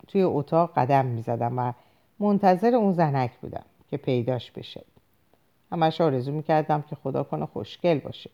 توی 0.08 0.22
اتاق 0.22 0.72
قدم 0.76 1.06
می 1.06 1.22
زدم 1.22 1.58
و 1.58 1.72
منتظر 2.18 2.74
اون 2.74 2.92
زنک 2.92 3.30
بودم 3.42 3.64
که 3.90 3.96
پیداش 3.96 4.50
بشه. 4.50 4.84
همش 5.72 6.00
آرزو 6.00 6.32
می 6.32 6.42
کردم 6.42 6.84
که 6.90 6.96
خدا 6.96 7.22
کنه 7.22 7.46
خوشگل 7.46 7.98
باشه. 7.98 8.30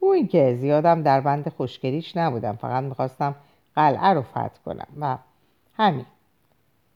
او 0.00 0.12
این 0.12 0.28
که 0.28 0.54
زیادم 0.54 1.02
در 1.02 1.20
بند 1.20 1.48
خوشگلیش 1.48 2.16
نبودم 2.16 2.56
فقط 2.56 2.84
می‌خواستم 2.84 3.34
قلعه 3.76 4.08
رو 4.08 4.22
فتح 4.22 4.48
کنم 4.64 4.86
و 5.00 5.18
همین. 5.80 6.06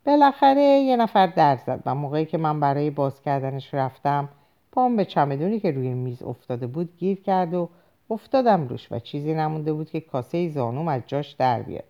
بالاخره 0.07 0.63
یه 0.63 0.97
نفر 0.97 1.27
در 1.27 1.57
زد 1.57 1.83
و 1.87 1.95
موقعی 1.95 2.27
که 2.27 2.39
من 2.39 2.61
برای 2.61 2.91
باز 2.91 3.23
کردنش 3.23 3.75
رفتم 3.75 4.29
پام 4.73 4.97
به 4.97 5.05
چمدونی 5.05 5.61
که 5.61 5.71
روی 5.71 5.95
میز 5.95 6.23
افتاده 6.23 6.67
بود 6.67 6.97
گیر 6.99 7.23
کرد 7.23 7.55
و 7.55 7.69
افتادم 8.11 8.69
روش 8.69 8.93
و 8.93 8.99
چیزی 8.99 9.35
نمونده 9.35 9.73
بود 9.73 9.91
که 9.91 10.01
کاسه 10.01 10.49
زانوم 10.49 10.89
از 10.89 11.03
جاش 11.07 11.33
در 11.33 11.63
بیاد. 11.63 11.85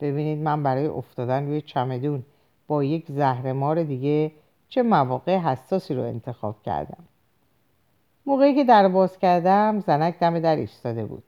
ببینید 0.00 0.38
من 0.38 0.62
برای 0.62 0.86
افتادن 0.86 1.46
روی 1.46 1.60
چمدون 1.60 2.22
با 2.66 2.84
یک 2.84 3.04
زهرمار 3.08 3.82
دیگه 3.82 4.32
چه 4.68 4.82
مواقع 4.82 5.36
حساسی 5.36 5.94
رو 5.94 6.02
انتخاب 6.02 6.62
کردم. 6.62 7.04
موقعی 8.26 8.54
که 8.54 8.64
در 8.64 8.88
باز 8.88 9.18
کردم 9.18 9.80
زنک 9.80 10.18
دم 10.18 10.40
در 10.40 10.56
ایستاده 10.56 11.04
بود. 11.04 11.22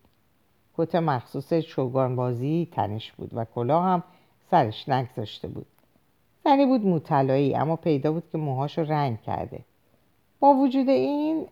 کت 0.77 0.95
مخصوص 0.95 1.55
چوگان 1.55 2.17
بازی 2.17 2.69
تنش 2.73 3.13
بود 3.13 3.31
و 3.33 3.45
کلاه 3.45 3.85
هم 3.85 4.03
سرش 4.53 4.89
نگذاشته 4.89 5.49
بود. 5.49 5.67
زنی 6.45 6.67
بود 6.67 6.87
مطلعی 6.87 7.55
اما 7.55 7.77
پیدا 7.77 8.13
بود 8.13 8.23
که 8.33 8.39
موهاشو 8.39 8.83
رنگ 8.83 9.23
کرده. 9.23 9.61
با 10.41 10.55
وجود 10.55 10.89
این 10.89 11.47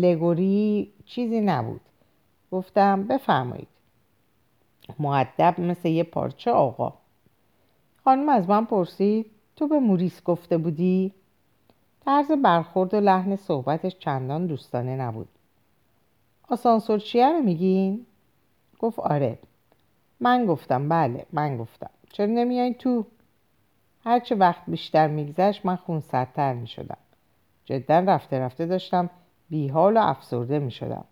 لگوری 0.00 0.92
چیزی 1.04 1.40
نبود. 1.40 1.80
گفتم 2.52 3.02
بفرمایید. 3.02 3.68
معدب 4.98 5.60
مثل 5.60 5.88
یه 5.88 6.02
پارچه 6.02 6.50
آقا. 6.50 6.92
خانم 8.04 8.28
از 8.28 8.48
من 8.48 8.64
پرسید 8.64 9.26
تو 9.56 9.68
به 9.68 9.78
موریس 9.78 10.22
گفته 10.24 10.58
بودی؟ 10.58 11.12
طرز 12.04 12.32
برخورد 12.32 12.94
و 12.94 13.00
لحن 13.00 13.36
صحبتش 13.36 13.98
چندان 13.98 14.46
دوستانه 14.46 14.96
نبود. 14.96 15.28
آسانسور 16.48 16.98
چیه 16.98 17.32
رو 17.32 17.42
میگین؟ 17.42 18.06
گفت 18.78 18.98
آره. 18.98 19.38
من 20.20 20.46
گفتم 20.46 20.88
بله 20.88 21.26
من 21.32 21.56
گفتم. 21.56 21.90
چرا 22.12 22.26
نمیاین 22.26 22.74
تو؟ 22.74 23.04
هرچه 24.04 24.34
وقت 24.34 24.62
بیشتر 24.68 25.08
میگذشت 25.08 25.66
من 25.66 25.76
خونسردتر 25.76 26.52
می‌شدم. 26.52 26.98
جدا 27.64 27.98
رفته 27.98 28.38
رفته 28.38 28.66
داشتم 28.66 29.10
بیحال 29.50 29.96
و 29.96 30.00
افسرده 30.00 30.58
می‌شدم. 30.58 31.04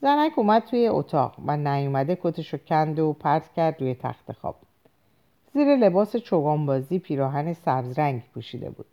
زنک 0.00 0.38
اومد 0.38 0.62
توی 0.64 0.88
اتاق 0.88 1.34
و 1.46 1.56
نیومده 1.56 2.18
کتش 2.22 2.52
رو 2.52 2.58
کند 2.66 2.98
و 2.98 3.12
پرت 3.12 3.52
کرد 3.52 3.80
روی 3.80 3.94
تخت 3.94 4.32
خواب. 4.32 4.56
زیر 5.54 5.76
لباس 5.76 6.16
چوگانبازی 6.16 6.98
پیراهن 6.98 7.52
سبز 7.52 7.98
رنگ 7.98 8.22
پوشیده 8.34 8.70
بود. 8.70 8.86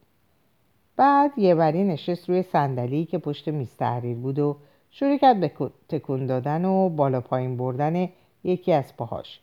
بعد 0.96 1.32
یه 1.38 1.56
بری 1.56 1.84
نشست 1.84 2.30
روی 2.30 2.44
صندلی 2.44 3.06
که 3.06 3.18
پشت 3.18 3.48
میز 3.48 3.76
تحریر 3.76 4.18
بود 4.18 4.40
و 4.40 4.58
شروع 4.92 5.18
کرد 5.18 5.40
به 5.40 5.52
تکون 5.90 6.26
دادن 6.26 6.66
و 6.66 6.90
بالا 6.90 7.22
پایین 7.22 7.58
بردن 7.58 8.10
یکی 8.44 8.74
از 8.74 8.98
پاهاش. 8.98 9.40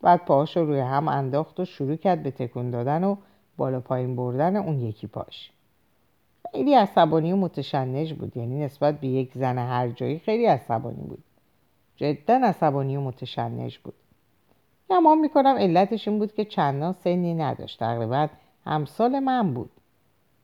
بعد 0.00 0.24
پاهاش 0.24 0.56
رو 0.56 0.66
روی 0.66 0.80
هم 0.80 1.08
انداخت 1.08 1.60
و 1.60 1.64
شروع 1.64 1.96
کرد 1.96 2.22
به 2.22 2.30
تکون 2.30 2.70
دادن 2.70 3.04
و 3.04 3.16
بالا 3.56 3.80
پایین 3.80 4.16
بردن 4.16 4.56
اون 4.56 4.80
یکی 4.80 5.06
پاش. 5.06 5.50
خیلی 6.52 6.74
عصبانی 6.74 7.32
و 7.32 7.36
متشنج 7.36 8.14
بود 8.14 8.36
یعنی 8.36 8.64
نسبت 8.64 9.00
به 9.00 9.08
یک 9.08 9.30
زن 9.34 9.58
هر 9.58 9.88
جایی 9.88 10.18
خیلی 10.18 10.46
عصبانی 10.46 11.02
بود. 11.02 11.24
جدا 11.96 12.40
عصبانی 12.44 12.96
و 12.96 13.00
متشنج 13.00 13.78
بود. 13.78 13.94
گمان 14.90 15.18
می‌کنم 15.18 15.56
علتش 15.58 16.08
این 16.08 16.18
بود 16.18 16.34
که 16.34 16.44
چندان 16.44 16.92
سنی 16.92 17.34
نداشت. 17.34 17.78
تقریبا 17.78 18.28
همسال 18.64 19.18
من 19.18 19.54
بود. 19.54 19.70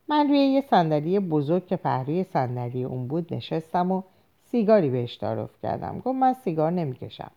من 0.08 0.28
روی 0.28 0.38
یه 0.38 0.60
صندلی 0.60 1.20
بزرگ 1.20 1.66
که 1.66 1.76
پهلوی 1.76 2.24
صندلی 2.24 2.84
اون 2.84 3.06
بود 3.06 3.34
نشستم 3.34 3.92
و 3.92 4.02
سیگاری 4.44 4.90
بهش 4.90 5.16
تعارف 5.16 5.50
کردم. 5.62 5.98
گفت 5.98 6.16
من 6.16 6.32
سیگار 6.32 6.70
نمی‌کشم. 6.70 7.30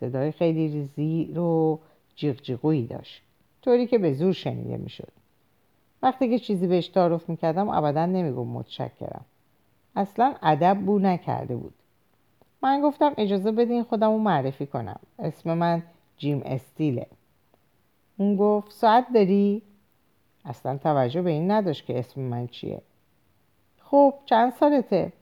صدای 0.00 0.32
خیلی 0.32 0.88
زیر 0.96 1.38
و 1.38 1.78
جیغجیغویی 2.16 2.86
داشت. 2.86 3.22
طوری 3.62 3.86
که 3.86 3.98
به 3.98 4.12
زور 4.12 4.32
شنیده 4.32 4.76
می‌شد. 4.76 5.12
وقتی 6.02 6.30
که 6.30 6.38
چیزی 6.38 6.66
بهش 6.66 6.88
تعارف 6.88 7.28
می‌کردم 7.28 7.68
ابدا 7.68 8.06
نمیگم 8.06 8.46
متشکرم. 8.46 9.24
اصلا 9.96 10.34
ادب 10.42 10.78
بو 10.86 10.98
نکرده 10.98 11.56
بود. 11.56 11.74
من 12.62 12.80
گفتم 12.80 13.14
اجازه 13.16 13.52
بدین 13.52 13.82
خودم 13.82 14.10
رو 14.10 14.18
معرفی 14.18 14.66
کنم. 14.66 15.00
اسم 15.18 15.54
من 15.54 15.82
جیم 16.18 16.42
استیله. 16.44 17.06
اون 18.16 18.36
گفت 18.36 18.72
ساعت 18.72 19.06
داری؟ 19.14 19.62
اصلا 20.44 20.78
توجه 20.78 21.22
به 21.22 21.30
این 21.30 21.50
نداشت 21.50 21.86
که 21.86 21.98
اسم 21.98 22.20
من 22.20 22.46
چیه. 22.46 22.82
خب 23.82 24.14
چند 24.26 24.52
سالته؟ 24.52 25.12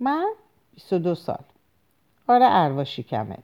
من 0.00 0.26
22 0.74 1.14
سال. 1.14 1.44
آره 2.28 2.46
اروا 2.48 2.84
شکمت. 2.84 3.42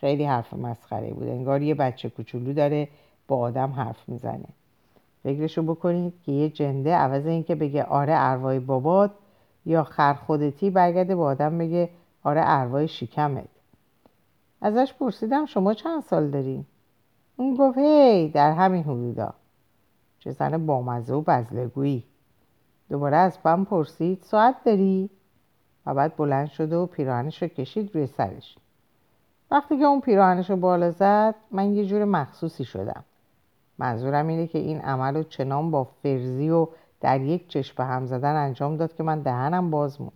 خیلی 0.00 0.24
حرف 0.24 0.54
مسخره 0.54 1.10
بود. 1.10 1.28
انگار 1.28 1.62
یه 1.62 1.74
بچه 1.74 2.08
کوچولو 2.08 2.52
داره 2.52 2.88
با 3.28 3.38
آدم 3.38 3.72
حرف 3.72 4.08
می‌زنه. 4.08 4.48
فکرشو 5.22 5.62
بکنید 5.62 6.14
که 6.22 6.32
یه 6.32 6.48
جنده 6.48 6.94
عوض 6.94 7.26
اینکه 7.26 7.54
بگه 7.54 7.84
آره 7.84 8.12
اروای 8.16 8.58
بابات 8.58 9.10
یا 9.66 9.84
خر 9.84 10.14
خودتی 10.14 10.70
برگرده 10.70 11.16
با 11.16 11.24
آدم 11.24 11.58
بگه 11.58 11.90
آره 12.24 12.42
اروای 12.44 12.88
شکمت. 12.88 13.48
ازش 14.60 14.94
پرسیدم 14.98 15.46
شما 15.46 15.74
چند 15.74 16.02
سال 16.02 16.30
داری؟ 16.30 16.64
اون 17.36 17.54
گفت 17.54 17.78
هی 17.78 18.28
در 18.28 18.52
همین 18.52 18.82
حدودا. 18.82 19.34
چه 20.18 20.30
زن 20.30 20.66
بامزه 20.66 21.14
و 21.14 21.20
بزلگویی. 21.20 22.04
دوباره 22.90 23.16
از 23.16 23.38
من 23.44 23.64
پرسید 23.64 24.22
ساعت 24.22 24.64
داری؟ 24.64 25.10
و 25.86 25.94
بعد 25.94 26.16
بلند 26.16 26.48
شد 26.48 26.72
و 26.72 26.86
پیراهنش 26.86 27.42
رو 27.42 27.48
کشید 27.48 27.94
روی 27.94 28.06
سرش. 28.06 28.58
وقتی 29.50 29.78
که 29.78 29.84
اون 29.84 30.02
رو 30.48 30.56
بالا 30.56 30.90
زد 30.90 31.34
من 31.50 31.74
یه 31.74 31.86
جور 31.86 32.04
مخصوصی 32.04 32.64
شدم. 32.64 33.04
منظورم 33.78 34.26
اینه 34.26 34.46
که 34.46 34.58
این 34.58 34.80
عمل 34.80 35.14
رو 35.14 35.22
چنان 35.22 35.70
با 35.70 35.84
فرزی 35.84 36.50
و 36.50 36.68
در 37.00 37.20
یک 37.20 37.48
چشم 37.48 37.74
به 37.76 37.84
هم 37.84 38.06
زدن 38.06 38.36
انجام 38.36 38.76
داد 38.76 38.94
که 38.94 39.02
من 39.02 39.20
دهنم 39.20 39.70
باز 39.70 40.00
موند. 40.00 40.12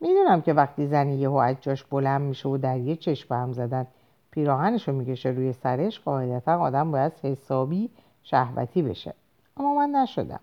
می‌دونم 0.00 0.40
که 0.40 0.52
وقتی 0.52 0.86
زنی 0.86 1.16
یهو 1.16 1.34
از 1.34 1.56
جاش 1.60 1.84
بلند 1.84 2.20
میشه 2.20 2.48
و 2.48 2.56
در 2.56 2.78
یک 2.78 3.00
چشم 3.00 3.28
به 3.28 3.36
هم 3.36 3.52
زدن 3.52 3.86
پیراهنش 4.30 4.88
رو 4.88 4.94
می‌کشه 4.94 5.28
روی 5.28 5.52
سرش 5.52 6.00
قاعدتا 6.00 6.58
آدم 6.58 6.90
باید 6.90 7.12
حسابی 7.22 7.90
شهوتی 8.22 8.82
بشه. 8.82 9.14
اما 9.56 9.74
من 9.74 9.90
نشدم. 9.90 10.40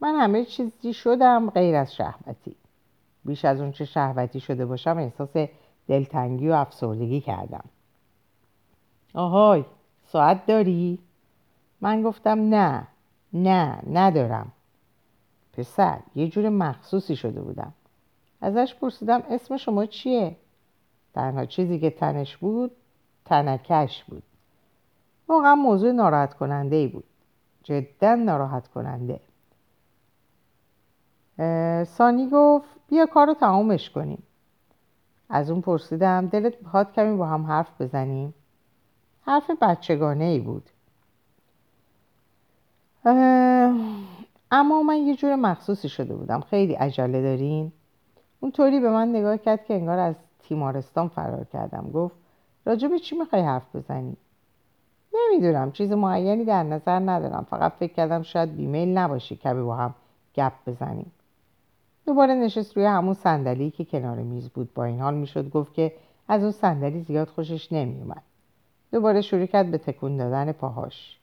من 0.00 0.14
همه 0.14 0.44
چیزی 0.44 0.92
شدم 0.92 1.50
غیر 1.50 1.76
از 1.76 1.94
شهوتی. 1.94 2.56
بیش 3.24 3.44
از 3.44 3.60
اون 3.60 3.72
چه 3.72 3.84
شهوتی 3.84 4.40
شده 4.40 4.66
باشم 4.66 4.98
احساس 4.98 5.36
دلتنگی 5.88 6.48
و 6.48 6.52
افسردگی 6.52 7.20
کردم. 7.20 7.64
آهای 9.14 9.64
ساعت 10.04 10.46
داری؟ 10.46 10.98
من 11.80 12.02
گفتم 12.02 12.54
نه 12.54 12.86
نه 13.32 13.82
ندارم. 13.92 14.52
پسر 15.52 16.00
یه 16.14 16.28
جور 16.28 16.48
مخصوصی 16.48 17.16
شده 17.16 17.40
بودم. 17.40 17.72
ازش 18.40 18.74
پرسیدم 18.74 19.22
اسم 19.30 19.56
شما 19.56 19.86
چیه؟ 19.86 20.36
تنها 21.14 21.44
چیزی 21.44 21.78
که 21.78 21.90
تنش 21.90 22.36
بود 22.36 22.70
تنکش 23.24 24.04
بود. 24.04 24.22
واقعا 25.28 25.54
موضوع 25.54 25.92
ناراحت 25.92 26.34
کننده 26.34 26.76
ای 26.76 26.86
بود. 26.86 27.04
جدا 27.62 28.14
ناراحت 28.14 28.68
کننده 28.68 29.20
سانی 31.84 32.28
گفت 32.32 32.68
بیا 32.88 33.06
کار 33.06 33.26
رو 33.26 33.34
تمامش 33.34 33.90
کنیم. 33.90 34.22
از 35.30 35.50
اون 35.50 35.60
پرسیدم 35.60 36.26
دلت 36.26 36.60
بخواد 36.60 36.92
کمی 36.92 37.16
با 37.16 37.26
هم 37.26 37.46
حرف 37.46 37.80
بزنیم؟ 37.80 38.34
حرف 39.22 39.50
بچگانه 39.62 40.24
ای 40.24 40.38
بود 40.40 40.70
اما 44.50 44.82
من 44.82 44.96
یه 44.96 45.16
جور 45.16 45.34
مخصوصی 45.36 45.88
شده 45.88 46.14
بودم. 46.14 46.40
خیلی 46.40 46.74
عجله 46.74 47.22
دارین؟ 47.22 47.72
اونطوری 48.40 48.80
به 48.80 48.90
من 48.90 49.08
نگاه 49.08 49.38
کرد 49.38 49.64
که 49.64 49.74
انگار 49.74 49.98
از 49.98 50.14
تیمارستان 50.38 51.08
فرار 51.08 51.44
کردم. 51.44 51.90
گفت 51.94 52.14
راجع 52.64 52.88
به 52.88 52.98
چی 52.98 53.16
می‌خوای 53.16 53.42
حرف 53.42 53.76
بزنی؟ 53.76 54.16
نمی‌دونم 55.14 55.72
چیز 55.72 55.92
معینی 55.92 56.44
در 56.44 56.62
نظر 56.62 56.98
ندارم. 56.98 57.46
فقط 57.50 57.72
فکر 57.72 57.92
کردم 57.92 58.22
شاید 58.22 58.56
بیمیل 58.56 58.98
نباشی 58.98 59.36
کمی 59.36 59.62
با 59.62 59.76
هم 59.76 59.94
گپ 60.34 60.52
بزنیم. 60.66 61.12
دوباره 62.06 62.34
نشست 62.34 62.76
روی 62.76 62.86
همون 62.86 63.14
صندلی 63.14 63.70
که 63.70 63.84
کنار 63.84 64.16
میز 64.16 64.48
بود. 64.48 64.74
با 64.74 64.84
این 64.84 65.00
حال 65.00 65.14
می‌شد 65.14 65.50
گفت 65.50 65.74
که 65.74 65.92
از 66.28 66.42
اون 66.42 66.52
صندلی 66.52 67.00
زیاد 67.00 67.28
خوشش 67.28 67.72
نمیومد. 67.72 68.22
دوباره 68.92 69.20
شروع 69.20 69.46
کرد 69.46 69.70
به 69.70 69.78
تکون 69.78 70.16
دادن 70.16 70.52
پاهاش. 70.52 71.18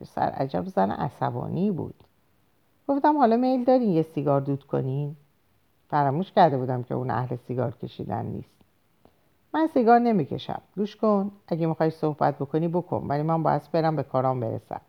پسر 0.00 0.22
عجب 0.22 0.64
زن 0.66 0.90
عصبانی 0.90 1.70
بود. 1.70 1.94
گفتم 2.88 3.18
حالا 3.18 3.36
میل 3.36 3.64
دارین 3.64 3.90
یه 3.90 4.02
سیگار 4.02 4.40
دود 4.40 4.64
کنین 4.64 5.16
فراموش 5.88 6.32
کرده 6.32 6.58
بودم 6.58 6.82
که 6.82 6.94
اون 6.94 7.10
اهل 7.10 7.36
سیگار 7.36 7.76
کشیدن 7.82 8.26
نیست. 8.26 8.54
من 9.54 9.66
سیگار 9.66 9.98
نمی‌کشم. 9.98 10.62
گوش 10.76 10.96
کن. 10.96 11.30
اگه 11.48 11.66
می‌خوای 11.66 11.90
صحبت 11.90 12.38
بکنی 12.38 12.68
بکن. 12.68 13.06
ولی 13.08 13.22
من 13.22 13.42
باید 13.42 13.62
برم 13.72 13.96
به 13.96 14.02
کارام 14.02 14.40
برسم. 14.40 14.80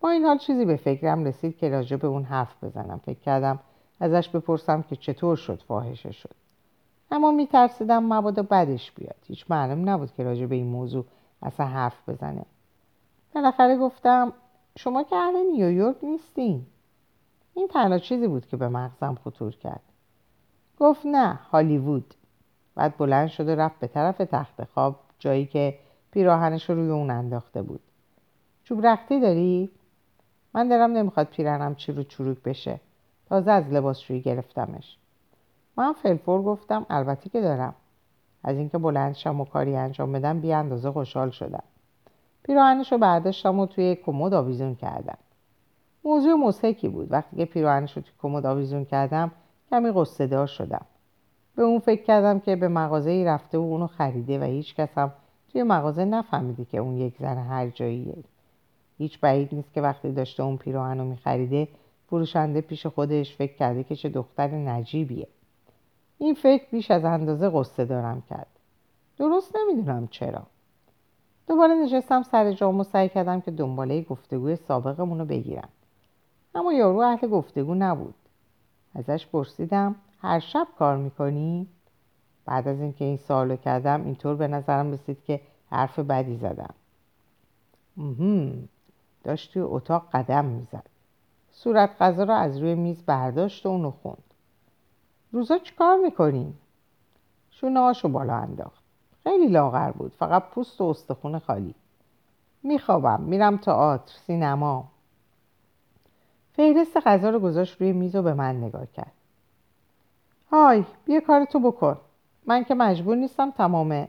با 0.00 0.10
این 0.10 0.24
حال 0.24 0.38
چیزی 0.38 0.64
به 0.64 0.76
فکرم 0.76 1.24
رسید 1.24 1.56
که 1.56 1.68
راجع 1.68 1.96
به 1.96 2.06
اون 2.06 2.22
حرف 2.22 2.64
بزنم. 2.64 3.00
فکر 3.04 3.18
کردم 3.18 3.58
ازش 4.00 4.28
بپرسم 4.28 4.82
که 4.82 4.96
چطور 4.96 5.36
شد 5.36 5.62
فاحشه 5.68 6.12
شد. 6.12 6.34
اما 7.10 7.30
میترسیدم 7.30 8.12
مبادا 8.12 8.42
بدش 8.42 8.92
بیاد. 8.92 9.16
هیچ 9.26 9.44
معلوم 9.48 9.88
نبود 9.88 10.14
که 10.14 10.24
راجع 10.24 10.46
به 10.46 10.54
این 10.54 10.66
موضوع 10.66 11.04
اصلا 11.42 11.66
حرف 11.66 12.08
بزنه. 12.08 12.44
بالاخره 13.34 13.78
گفتم 13.78 14.32
شما 14.76 15.02
که 15.02 15.16
اهل 15.16 15.36
نیویورک 15.52 15.96
نیستین. 16.02 16.66
این 17.54 17.68
تنها 17.68 17.98
چیزی 17.98 18.26
بود 18.26 18.46
که 18.46 18.56
به 18.56 18.68
مغزم 18.68 19.18
خطور 19.24 19.56
کرد. 19.56 19.82
گفت 20.80 21.06
نه 21.06 21.34
هالیوود. 21.34 22.14
بعد 22.74 22.96
بلند 22.96 23.28
شد 23.28 23.48
و 23.48 23.50
رفت 23.50 23.80
به 23.80 23.86
طرف 23.86 24.18
تخت 24.18 24.64
خواب 24.64 24.96
جایی 25.18 25.46
که 25.46 25.78
پیراهنش 26.10 26.70
رو 26.70 26.76
روی 26.76 26.90
اون 26.90 27.10
انداخته 27.10 27.62
بود. 27.62 27.80
چوب 28.64 28.86
رختی 28.86 29.20
داری؟ 29.20 29.70
من 30.54 30.68
دارم 30.68 30.92
نمی‌خواد 30.92 31.26
پیرهنم 31.26 31.74
چی 31.74 31.92
رو 31.92 32.02
چروک 32.02 32.38
بشه. 32.42 32.80
تازه 33.30 33.50
از 33.50 33.68
لباسشویی 33.68 34.20
گرفتمش. 34.20 34.96
من 35.76 35.92
فلفور 35.92 36.42
گفتم 36.42 36.86
البته 36.90 37.30
که 37.30 37.40
دارم. 37.40 37.74
از 38.44 38.56
اینکه 38.56 38.78
بلند 38.78 39.14
شم 39.14 39.40
و 39.40 39.44
کاری 39.44 39.76
انجام 39.76 40.12
بدم 40.12 40.40
بی 40.40 40.52
اندازه 40.52 40.90
خوشحال 40.90 41.30
شدم. 41.30 41.62
پیراهنش 42.42 42.92
رو 42.92 42.98
برداشتم 42.98 43.58
و 43.58 43.66
توی 43.66 43.94
کمد 43.94 44.34
آویزون 44.34 44.74
کردم. 44.74 45.18
موضوع 46.04 46.34
مسحکی 46.34 46.88
بود. 46.88 47.12
وقتی 47.12 47.36
که 47.36 47.44
پیراهنش 47.44 47.96
رو 47.96 48.02
توی 48.02 48.12
کمد 48.22 48.46
آویزون 48.46 48.84
کردم 48.84 49.30
کمی 49.70 49.90
قصدار 49.90 50.46
شدم. 50.46 50.86
به 51.56 51.62
اون 51.62 51.78
فکر 51.78 52.02
کردم 52.02 52.40
که 52.40 52.56
به 52.56 52.68
مغازه 52.68 53.10
ای 53.10 53.24
رفته 53.24 53.58
و 53.58 53.60
اونو 53.60 53.86
خریده 53.86 54.38
و 54.38 54.42
هیچ 54.42 54.74
کس 54.74 54.98
هم 54.98 55.12
توی 55.52 55.62
مغازه 55.62 56.04
نفهمیده 56.04 56.64
که 56.64 56.78
اون 56.78 56.96
یک 56.96 57.16
زن 57.20 57.38
هر 57.38 57.68
جاییه. 57.68 58.24
هیچ 58.98 59.20
بعید 59.20 59.54
نیست 59.54 59.72
که 59.72 59.82
وقتی 59.82 60.12
داشته 60.12 60.42
اون 60.42 60.56
پیراهن 60.56 60.98
رو 60.98 61.04
میخریده 61.04 61.68
فروشنده 62.10 62.60
پیش 62.60 62.86
خودش 62.86 63.36
فکر 63.36 63.56
کرده 63.56 63.84
که 63.84 63.96
چه 63.96 64.08
دختر 64.08 64.48
نجیبیه. 64.48 65.28
این 66.18 66.34
فکر 66.34 66.64
بیش 66.70 66.90
از 66.90 67.04
اندازه 67.04 67.50
قصه 67.50 67.84
دارم 67.84 68.22
کرد. 68.30 68.46
درست 69.18 69.56
نمی‌دونم 69.56 70.08
چرا. 70.08 70.42
دوباره 71.48 71.74
نشستم 71.74 72.22
سر 72.22 72.52
جام 72.52 72.80
و 72.80 72.84
سعی 72.84 73.08
کردم 73.08 73.40
که 73.40 73.50
دنباله 73.50 74.02
گفتگوی 74.02 74.56
سابقمون 74.56 75.18
رو 75.18 75.24
بگیرم. 75.24 75.68
اما 76.54 76.72
یارو 76.72 76.98
اهل 76.98 77.28
گفتگو 77.28 77.74
نبود. 77.74 78.14
ازش 78.94 79.26
پرسیدم 79.26 79.94
هر 80.22 80.38
شب 80.38 80.66
کار 80.78 80.96
می‌کنی؟ 80.96 81.66
بعد 82.44 82.68
از 82.68 82.80
اینکه 82.80 83.04
این 83.04 83.16
سوالو 83.16 83.56
کردم 83.56 84.04
اینطور 84.04 84.34
به 84.34 84.48
نظرم 84.48 84.92
رسید 84.92 85.24
که 85.24 85.40
حرف 85.70 85.98
بدی 85.98 86.36
زدم. 86.36 86.74
داشت 89.24 89.52
توی 89.52 89.62
اتاق 89.62 90.06
قدم 90.12 90.44
می‌زد. 90.44 90.86
صورت 91.52 92.02
غذا 92.02 92.24
رو 92.24 92.34
از 92.34 92.58
روی 92.58 92.74
میز 92.74 93.02
برداشت 93.06 93.66
و 93.66 93.68
اونو 93.68 93.90
خوند. 93.90 94.24
روزا 95.32 95.58
کار 95.78 95.96
می‌کنی؟ 95.96 96.54
شونه 97.50 97.92
بالا 98.02 98.34
انداخت. 98.34 98.82
خیلی 99.22 99.46
لاغر 99.46 99.90
بود. 99.90 100.12
فقط 100.18 100.42
پوست 100.42 100.80
و 100.80 100.84
استخون 100.84 101.38
خالی. 101.38 101.74
میخوابم. 102.62 103.20
میرم 103.20 103.56
تئاتر 103.56 104.14
سینما. 104.26 104.84
فهرست 106.52 106.96
غذا 107.06 107.30
رو 107.30 107.40
گذاشت 107.40 107.80
روی 107.80 107.92
میز 107.92 108.16
و 108.16 108.22
به 108.22 108.34
من 108.34 108.56
نگاه 108.56 108.86
کرد. 108.86 109.12
های 110.52 110.84
بیا 111.04 111.20
کارتو 111.20 111.60
بکن. 111.60 111.96
من 112.46 112.64
که 112.64 112.74
مجبور 112.74 113.16
نیستم 113.16 113.50
تمامه 113.50 114.08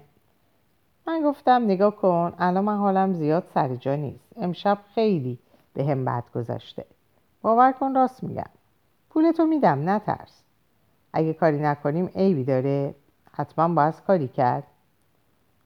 من 1.08 1.22
گفتم 1.24 1.64
نگاه 1.64 1.96
کن. 1.96 2.34
الان 2.40 2.64
من 2.64 2.78
حالم 2.78 3.14
زیاد 3.14 3.48
سر 3.54 3.76
جا 3.76 3.96
نیست. 3.96 4.34
امشب 4.36 4.78
خیلی 4.96 5.40
به 5.74 5.86
هم 5.86 6.06
بد 6.06 6.24
گذشته. 6.36 6.86
باور 7.42 7.72
کن 7.72 7.96
راست 7.96 8.24
میگم. 8.24 8.50
پولتو 9.10 9.46
میدم 9.46 9.90
نترس. 9.90 10.44
اگه 11.14 11.34
کاری 11.34 11.60
نکنیم 11.60 12.10
عیبی 12.16 12.44
داره. 12.44 12.96
حتما 13.34 13.76
باید 13.76 13.96
کاری 14.08 14.28
کرد. 14.28 14.64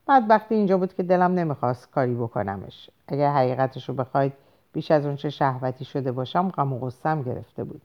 بعد 0.06 0.30
وقتی 0.30 0.56
اینجا 0.56 0.78
بود 0.78 0.94
که 0.94 1.04
دلم 1.04 1.32
نمی‌خواست 1.32 1.92
کاری 1.92 2.16
بکنمش. 2.16 2.90
اگر 3.08 3.34
حقیقتش 3.34 3.90
رو 3.90 3.96
بخواید 3.96 4.34
بیش 4.74 4.92
از 4.92 5.06
اون 5.06 5.16
چه 5.16 5.30
شهوتی 5.30 5.86
شده 5.86 6.12
باشم 6.12 6.50
غم 6.50 6.74
و 6.74 6.80
غصم 6.80 7.22
گرفته 7.22 7.64
بود. 7.64 7.82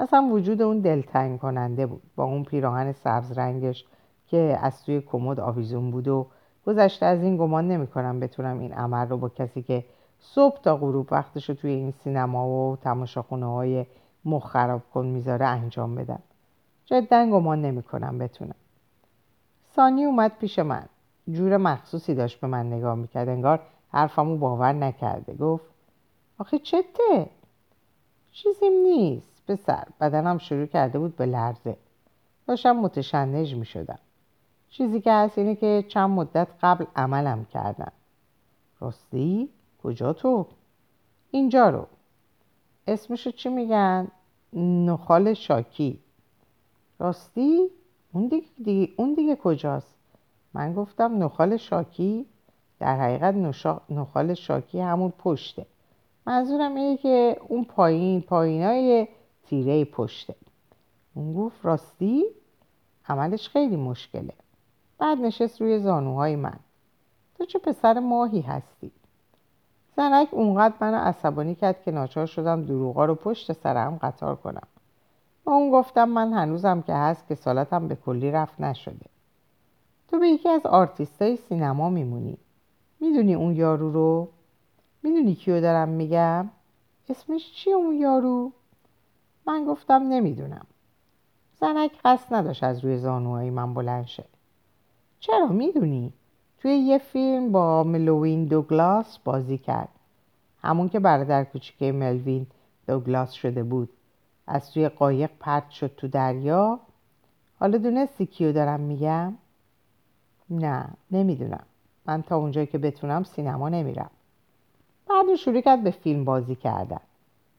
اصلا 0.00 0.22
وجود 0.22 0.62
اون 0.62 0.80
دلتنگ 0.80 1.38
کننده 1.38 1.86
بود. 1.86 2.02
با 2.16 2.24
اون 2.24 2.44
پیراهن 2.44 2.92
سبز 2.92 3.32
رنگش 3.32 3.84
که 4.26 4.58
از 4.62 4.84
توی 4.84 5.00
کمد 5.00 5.40
آویزون 5.40 5.90
بود 5.90 6.08
و 6.08 6.26
گذشته 6.66 7.06
از 7.06 7.22
این 7.22 7.36
گمان 7.36 7.68
نمی‌کنم 7.68 8.20
بتونم 8.20 8.58
این 8.58 8.72
عمل 8.72 9.08
رو 9.08 9.16
با 9.16 9.28
کسی 9.28 9.62
که 9.62 9.84
صبح 10.24 10.60
تا 10.60 10.76
غروب 10.76 11.08
وقتش 11.10 11.48
رو 11.48 11.54
توی 11.54 11.70
این 11.70 11.90
سینما 11.90 12.48
و 12.48 12.76
تماشاخونه 12.76 13.46
های 13.46 13.86
کن 14.94 15.06
می‌ذاره 15.06 15.46
انجام 15.46 15.94
بدم. 15.94 16.22
جدا 16.84 17.26
گمان 17.26 17.62
نمی‌کنم 17.62 18.18
بتونم. 18.18 18.54
سانی 19.76 20.04
اومد 20.04 20.32
پیش 20.38 20.58
من. 20.58 20.86
جور 21.30 21.56
مخصوصی 21.56 22.14
داشت 22.14 22.40
به 22.40 22.46
من 22.46 22.72
نگاه 22.72 22.94
می‌کرد. 22.94 23.28
انگار 23.28 23.60
حرفمو 23.92 24.36
باور 24.36 24.72
نکرده. 24.72 25.34
گفت 25.34 25.64
آخه 26.38 26.58
چته؟ 26.58 27.26
چیزیم 28.32 28.72
نیست 28.72 29.42
پسر. 29.48 29.84
بدنم 30.00 30.38
شروع 30.38 30.66
کرده 30.66 30.98
بود 30.98 31.16
به 31.16 31.26
لرزه. 31.26 31.76
داشتم 32.46 32.76
متشنج 32.76 33.54
می‌شدم. 33.54 33.98
چیزی 34.68 35.00
که 35.00 35.12
هست 35.12 35.38
اینه 35.38 35.54
که 35.54 35.84
چند 35.88 36.10
مدت 36.10 36.48
قبل 36.62 36.84
عملم 36.96 37.44
کردم. 37.44 37.92
راستی؟ 38.80 39.48
کجا 39.82 40.12
تو؟ 40.12 40.46
اینجا 41.30 41.70
رو. 41.70 41.86
اسمشو 42.86 43.30
چی 43.30 43.48
میگن؟ 43.48 44.08
نخال 44.52 45.34
شاکی. 45.34 45.98
راستی؟ 46.98 47.68
اون 48.12 48.28
دیگه, 48.28 48.46
دیگه, 48.64 48.92
اون 48.96 49.14
دیگه 49.14 49.36
کجاست؟ 49.36 49.96
من 50.54 50.74
گفتم 50.74 51.22
نخال 51.24 51.56
شاکی. 51.56 52.26
در 52.78 53.00
حقیقت 53.00 53.34
نخال 53.90 54.34
شاکی 54.34 54.80
همون 54.80 55.12
پشته. 55.18 55.66
منظورم 56.26 56.74
اینه 56.74 56.96
که 56.96 57.40
اون 57.48 57.64
پایین 57.64 58.20
پایینای 58.20 59.08
تیره 59.46 59.84
پشته. 59.84 60.34
اون 61.14 61.34
گفت 61.34 61.64
راستی؟ 61.66 62.24
عملش 63.08 63.48
خیلی 63.48 63.76
مشکله. 63.76 64.32
بعد 64.98 65.18
نشست 65.18 65.60
روی 65.60 65.78
زانوهای 65.78 66.36
من. 66.36 66.58
تو 67.38 67.44
چه 67.44 67.58
پسر 67.58 67.98
ماهی 67.98 68.40
هستی؟ 68.40 68.92
زنک 69.96 70.28
اونقدر 70.30 70.74
منو 70.80 70.96
عصبانی 70.96 71.54
کرد 71.54 71.82
که 71.82 71.90
ناچار 71.90 72.26
شدم 72.26 72.62
دروغا 72.62 73.04
رو 73.04 73.14
پشت 73.14 73.52
سرم 73.52 73.98
قطار 74.02 74.36
کنم. 74.36 74.66
به 75.46 75.50
اون 75.50 75.70
گفتم 75.70 76.08
من 76.08 76.32
هنوزم 76.32 76.82
که 76.82 76.94
هست 76.94 77.28
کسالتم 77.28 77.88
به 77.88 77.94
کلی 77.94 78.30
رفع 78.30 78.60
نشده. 78.60 79.06
تو 80.08 80.18
به 80.18 80.28
یکی 80.28 80.48
از 80.48 80.66
آرتیستای 80.66 81.36
سینما 81.36 81.90
میمونی. 81.90 82.38
می‌دونی 83.00 83.34
اون 83.34 83.56
یارو 83.56 83.92
رو؟ 83.92 84.28
می‌دونی 85.02 85.34
کیو 85.34 85.60
دارم 85.60 85.88
میگم؟ 85.88 86.50
اسمش 87.08 87.52
چیه 87.52 87.74
اون 87.74 87.94
یارو؟ 87.94 88.52
من 89.46 89.64
گفتم 89.64 90.02
نمی‌دونم. 90.02 90.66
زنک 91.60 91.90
قصد 92.04 92.34
نداشت 92.34 92.64
از 92.64 92.84
روی 92.84 92.98
زانوهای 92.98 93.50
من 93.50 93.74
بلند 93.74 94.06
شه. 94.06 94.24
چرا؟ 95.20 95.46
می‌دونی. 95.46 96.12
توی 96.62 96.72
یه 96.72 96.98
فیلم 96.98 97.52
با 97.52 97.84
ملوین 97.84 98.44
دوگلاس 98.44 99.18
بازی 99.18 99.58
کرد. 99.58 99.88
همون 100.62 100.88
که 100.88 101.00
برادر 101.00 101.44
کوچیکه 101.44 101.92
ملوین 101.92 102.46
دوگلاس 102.86 103.32
شده 103.32 103.62
بود. 103.62 103.88
از 104.46 104.72
توی 104.72 104.88
قایق 104.88 105.30
پرت 105.40 105.70
شد 105.70 105.94
تو 105.96 106.08
دریا. 106.08 106.80
حالا 107.60 107.78
دونستی 107.78 108.26
کیو 108.26 108.52
دارم 108.52 108.80
میگم؟ 108.80 109.34
نه 110.50 110.88
نمی‌دونم. 111.10 111.64
من 112.06 112.22
تا 112.22 112.36
اونجایی 112.36 112.66
که 112.66 112.78
بتونم 112.78 113.22
سینما 113.22 113.68
نمیرم. 113.68 114.10
بعد 115.08 115.34
شروع 115.34 115.60
کرد 115.60 115.82
به 115.84 115.90
فیلم 115.90 116.24
بازی 116.24 116.54
کردن. 116.54 117.00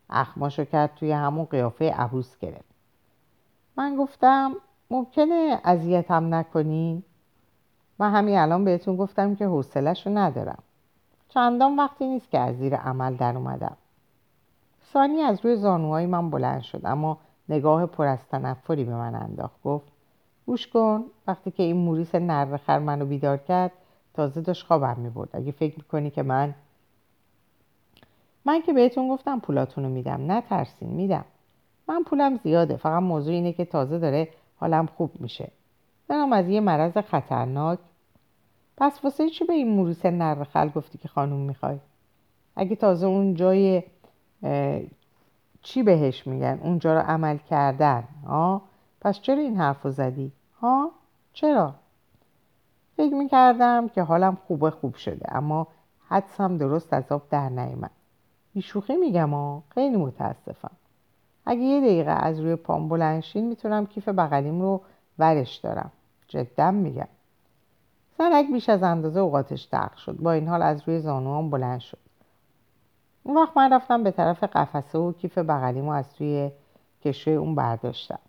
اخماشو 0.09 0.65
کرد 0.65 0.95
توی 0.95 1.11
همون 1.11 1.45
قیافه 1.45 1.91
عبوس 1.91 2.37
گرفت. 2.37 2.73
من 3.77 3.95
گفتم 3.95 4.55
ممکنه 4.91 5.61
اذیتم 5.63 6.35
نکنی؟ 6.35 7.03
من 8.03 8.11
همین 8.11 8.37
الان 8.37 8.65
بهتون 8.65 8.95
گفتم 8.95 9.35
که 9.35 9.45
حوصلهشو 9.45 10.09
ندارم. 10.09 10.63
چندان 11.29 11.75
وقتی 11.75 12.07
نیست 12.07 12.29
که 12.29 12.39
از 12.39 12.57
زیر 12.57 12.75
عمل 12.75 13.15
در 13.15 13.37
اومدم. 13.37 13.77
سانی 14.93 15.21
از 15.21 15.45
روی 15.45 15.55
زانوهای 15.55 16.05
من 16.05 16.29
بلند 16.29 16.61
شد 16.61 16.81
اما 16.83 17.17
نگاه 17.49 17.85
پر 17.85 18.07
از 18.07 18.19
تنفری 18.31 18.83
به 18.83 18.95
من 18.95 19.15
انداخت. 19.15 19.63
گفت 19.63 19.85
گوش 20.45 20.67
کن 20.67 21.03
وقتی 21.27 21.51
که 21.51 21.63
این 21.63 21.77
موریس 21.77 22.15
نرخر 22.15 22.79
منو 22.79 23.05
بیدار 23.05 23.37
کرد 23.37 23.71
تازه 24.13 24.41
داشت 24.41 24.65
خوابم 24.65 24.99
می‌برد. 24.99 25.29
اگه 25.33 25.51
فکر 25.51 25.75
می‌کنی 25.77 26.09
که 26.09 26.23
من 26.23 26.55
من 28.45 28.61
که 28.61 28.73
بهتون 28.73 29.09
گفتم 29.09 29.39
پولاتونو 29.39 29.89
میدم. 29.89 30.25
نه 30.31 30.41
ترسین 30.41 30.89
میدم. 30.89 31.25
من 31.87 32.03
پولم 32.03 32.37
زیاده 32.37 32.77
فقط 32.77 33.03
موضوع 33.03 33.33
اینه 33.33 33.53
که 33.53 33.65
تازه 33.65 33.99
داره 33.99 34.29
حالم 34.59 34.85
خوب 34.85 35.11
میشه. 35.19 35.51
دارم 36.09 36.33
از 36.33 36.49
یه 36.49 36.59
مرض 36.59 36.97
خطرناک 36.97 37.79
پس 38.77 38.99
واسه 39.03 39.29
چی 39.29 39.45
به 39.45 39.53
این 39.53 39.69
موروس 39.75 40.05
نرخل 40.05 40.69
گفتی 40.69 40.97
که 40.97 41.07
خانوم 41.07 41.39
می‌خوای؟ 41.39 41.79
اگه 42.55 42.75
تازه 42.75 43.07
اون 43.07 43.33
جای 43.33 43.83
چی 45.61 45.83
بهش 45.83 46.27
میگن؟ 46.27 46.59
اونجا 46.63 46.93
رو 46.93 46.99
عمل 46.99 47.37
کردن 47.37 48.03
ها 48.27 48.61
پس 49.01 49.21
چرا 49.21 49.41
این 49.41 49.57
حرف 49.57 49.81
رو 49.81 49.91
زدی؟ 49.91 50.31
ها 50.61 50.91
چرا؟ 51.33 51.73
فکر 52.97 53.13
می‌کردم 53.13 53.87
که 53.87 54.03
حالم 54.03 54.37
خوبه 54.47 54.69
خوب 54.69 54.95
شده 54.95 55.35
اما 55.35 55.67
حدسم 56.07 56.57
درست 56.57 56.93
از 56.93 57.11
آب 57.11 57.21
در 57.29 57.49
نیامد 57.49 57.91
بیشوخی 58.53 58.95
میگم 58.95 59.29
ها 59.29 59.63
خیلی 59.69 59.97
متاسفم. 59.97 60.71
اگه 61.45 61.61
یه 61.61 61.81
دقیقه 61.81 62.11
از 62.11 62.39
روی 62.39 62.55
پام 62.55 62.89
بلنشین 62.89 63.47
می‌تونم 63.47 63.85
کیف 63.85 64.09
بغلیم 64.09 64.61
رو 64.61 64.81
ورش 65.19 65.55
دارم. 65.55 65.91
جدا 66.27 66.71
میگم. 66.71 67.07
سرک 68.17 68.51
بیش 68.51 68.69
از 68.69 68.83
اندازه 68.83 69.19
اوقاتش 69.19 69.67
دق 69.71 69.95
شد. 69.95 70.17
با 70.19 70.31
این 70.31 70.47
حال 70.47 70.61
از 70.61 70.87
روی 70.87 70.99
زانوام 70.99 71.49
بلند 71.49 71.79
شد. 71.79 71.97
اون 73.23 73.37
وقت 73.37 73.57
من 73.57 73.73
رفتم 73.73 74.03
به 74.03 74.11
طرف 74.11 74.43
قفسه 74.43 74.97
و 74.97 75.11
کیف 75.11 75.37
بغلیمو 75.37 75.91
از 75.91 76.13
توی 76.13 76.51
کشوی 77.05 77.33
اون 77.33 77.55
برداشتم. 77.55 78.19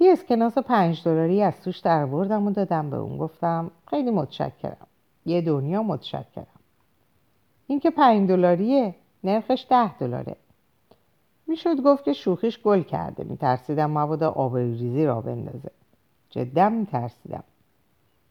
یه 0.00 0.12
اسکناس 0.12 0.58
پنج 0.58 1.02
دلاری 1.04 1.42
از 1.42 1.60
توش 1.60 1.78
در 1.78 2.06
بردم 2.06 2.46
و 2.46 2.50
دادم 2.50 2.90
به 2.90 2.96
اون. 2.96 3.18
گفتم 3.18 3.70
خیلی 3.86 4.10
متشکرم. 4.10 4.86
یه 5.26 5.40
دنیا 5.40 5.82
متشکرم. 5.82 6.46
این 7.66 7.80
که 7.80 7.90
پنج 7.90 8.28
دلاریه 8.28 8.94
نرخش 9.24 9.66
ده 9.70 9.98
دلاره. 9.98 10.36
می‌شد 11.46 11.80
گفت 11.80 12.04
که 12.04 12.12
شوخیش 12.12 12.62
گل 12.62 12.82
کرده. 12.82 13.24
میترسیدم 13.24 13.98
مبادا 13.98 14.30
آبروریزی 14.30 15.06
را 15.06 15.20
بندازه. 15.20 15.70
جدا 16.30 16.68
میترسیدم. 16.68 17.44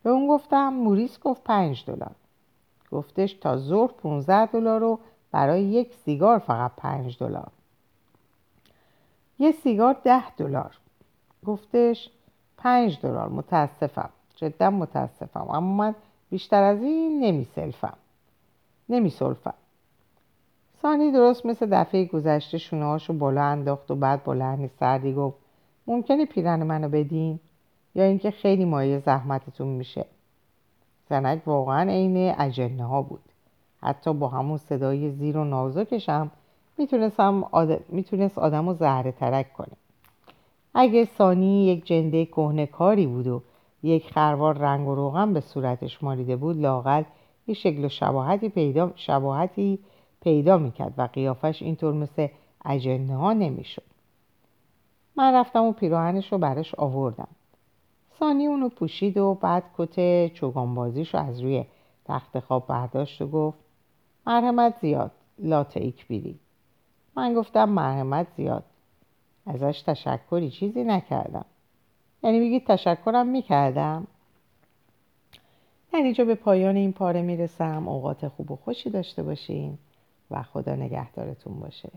به 0.04 0.10
اون 0.10 0.28
گفتم 0.28 0.74
موریس 0.74 1.20
گفت 1.20 1.44
پنج 1.44 1.84
دلار. 1.88 2.16
گفتش 2.92 3.34
تا 3.34 3.58
ظهر 3.58 3.92
15 3.92 4.46
دلار 4.46 4.84
و 4.84 5.00
برای 5.32 5.64
یک 5.64 5.94
سیگار 5.94 6.40
فقط 6.40 6.72
پنج 6.78 7.18
دلار. 7.20 7.52
یه 9.40 9.52
سیگار 9.52 9.96
ده 10.04 10.36
دلار. 10.36 10.78
گفتش 11.46 12.10
پنج 12.58 13.00
دلار 13.02 13.30
متاسفم. 13.30 14.10
جدا 14.36 14.70
متاسفم. 14.70 15.48
اما 15.50 15.60
من 15.60 15.96
بیشتر 16.30 16.64
از 16.64 16.82
این 16.82 17.20
نمیسلفم. 17.20 17.98
نمیسلفم. 18.90 19.54
سانی 20.82 21.12
درست 21.12 21.46
مثل 21.46 21.68
دفعه 21.72 22.06
گذشته 22.06 22.58
شونه 22.58 22.98
رو 22.98 23.14
بالا 23.14 23.44
انداخت 23.44 23.92
و 23.92 23.96
بعد 23.96 24.24
بلند 24.24 24.70
سردی 24.80 25.14
گفت 25.14 25.38
ممکنه 25.88 26.26
پیرن 26.26 26.64
منو 26.64 26.90
بدین؟ 26.90 27.40
یا 27.96 28.04
اینکه 28.04 28.32
خیلی 28.32 28.66
مایه 28.66 29.00
زحمتتون 29.00 29.68
میشه. 29.68 30.06
زنک 31.10 31.48
واقعا 31.48 31.90
عین 31.90 32.36
اجنه 32.40 32.86
ها 32.86 33.02
بود. 33.02 33.22
حتی 33.82 34.14
با 34.14 34.28
همون 34.28 34.58
صدای 34.58 35.12
زیر 35.12 35.38
و 35.38 35.44
نازکش 35.44 36.10
هم 36.10 36.32
می‌تونست 37.90 38.38
آدم 38.38 38.68
رو 38.68 38.74
زهره 38.74 39.12
ترک 39.12 39.54
کنه. 39.54 39.78
اگه 40.74 41.06
سانی 41.06 41.66
یک 41.66 41.86
جنده 41.86 42.26
کهنه 42.26 42.66
بود 43.08 43.28
و 43.28 43.42
یک 43.84 44.14
خروار 44.14 44.58
رنگ 44.58 44.88
و 44.88 44.96
روغن 44.96 45.34
به 45.34 45.40
صورتش 45.40 46.04
مالیده 46.04 46.36
بود 46.36 46.58
لاقل 46.58 47.04
یه 47.48 47.56
شکل 47.56 47.86
و 47.86 47.90
شباهتی 47.90 48.50
پیدا, 48.50 48.92
شباهتی 48.96 49.80
پیدا 50.22 50.58
می‌کرد 50.58 50.94
و 50.98 51.08
قیافش 51.14 51.62
اینطور 51.62 51.94
مثل 51.94 52.28
اجنه 52.66 53.16
ها 53.16 53.34
نمی‌شد. 53.34 53.84
من 55.16 55.34
رفتم 55.34 55.64
و 55.64 55.72
پیراهنش 55.72 56.32
رو 56.32 56.38
برش 56.38 56.76
آوردم. 56.76 57.28
سانی 58.20 58.46
اونو 58.46 58.70
پوشید 58.70 59.18
و 59.18 59.34
بعد 59.34 59.64
کت 59.78 60.28
چوگانبازیش 60.34 61.14
رو 61.14 61.20
از 61.20 61.42
روی 61.42 61.66
تخت 62.06 62.40
خواب 62.40 62.68
برداشت 62.68 63.22
و 63.22 63.28
گفت 63.28 63.58
مرحمت 64.28 64.76
زیاد 64.82 65.12
لاتیک 65.40 66.08
بیری. 66.08 66.40
من 67.16 67.34
گفتم 67.34 67.70
مرحمت 67.70 68.28
زیاد. 68.38 68.64
ازش 69.46 69.82
تشکری 69.82 70.50
چیزی 70.50 70.84
نکردم. 70.84 71.46
یعنی 72.24 72.40
میگید 72.40 72.68
تشکرم 72.68 73.28
می‌کردم؟ 73.28 74.08
در 75.94 76.00
اینجا 76.00 76.26
به 76.26 76.36
پایان 76.36 76.76
این 76.76 76.94
پاره 76.94 77.22
می‌رسم؟ 77.22 77.88
اوقات 77.88 78.28
خوب 78.28 78.52
و 78.52 78.56
خوشی 78.56 78.90
داشته 78.90 79.24
باشین 79.24 79.78
و 80.32 80.44
خدا 80.44 80.76
نگهدارتون 80.76 81.60
باشه. 81.60 81.90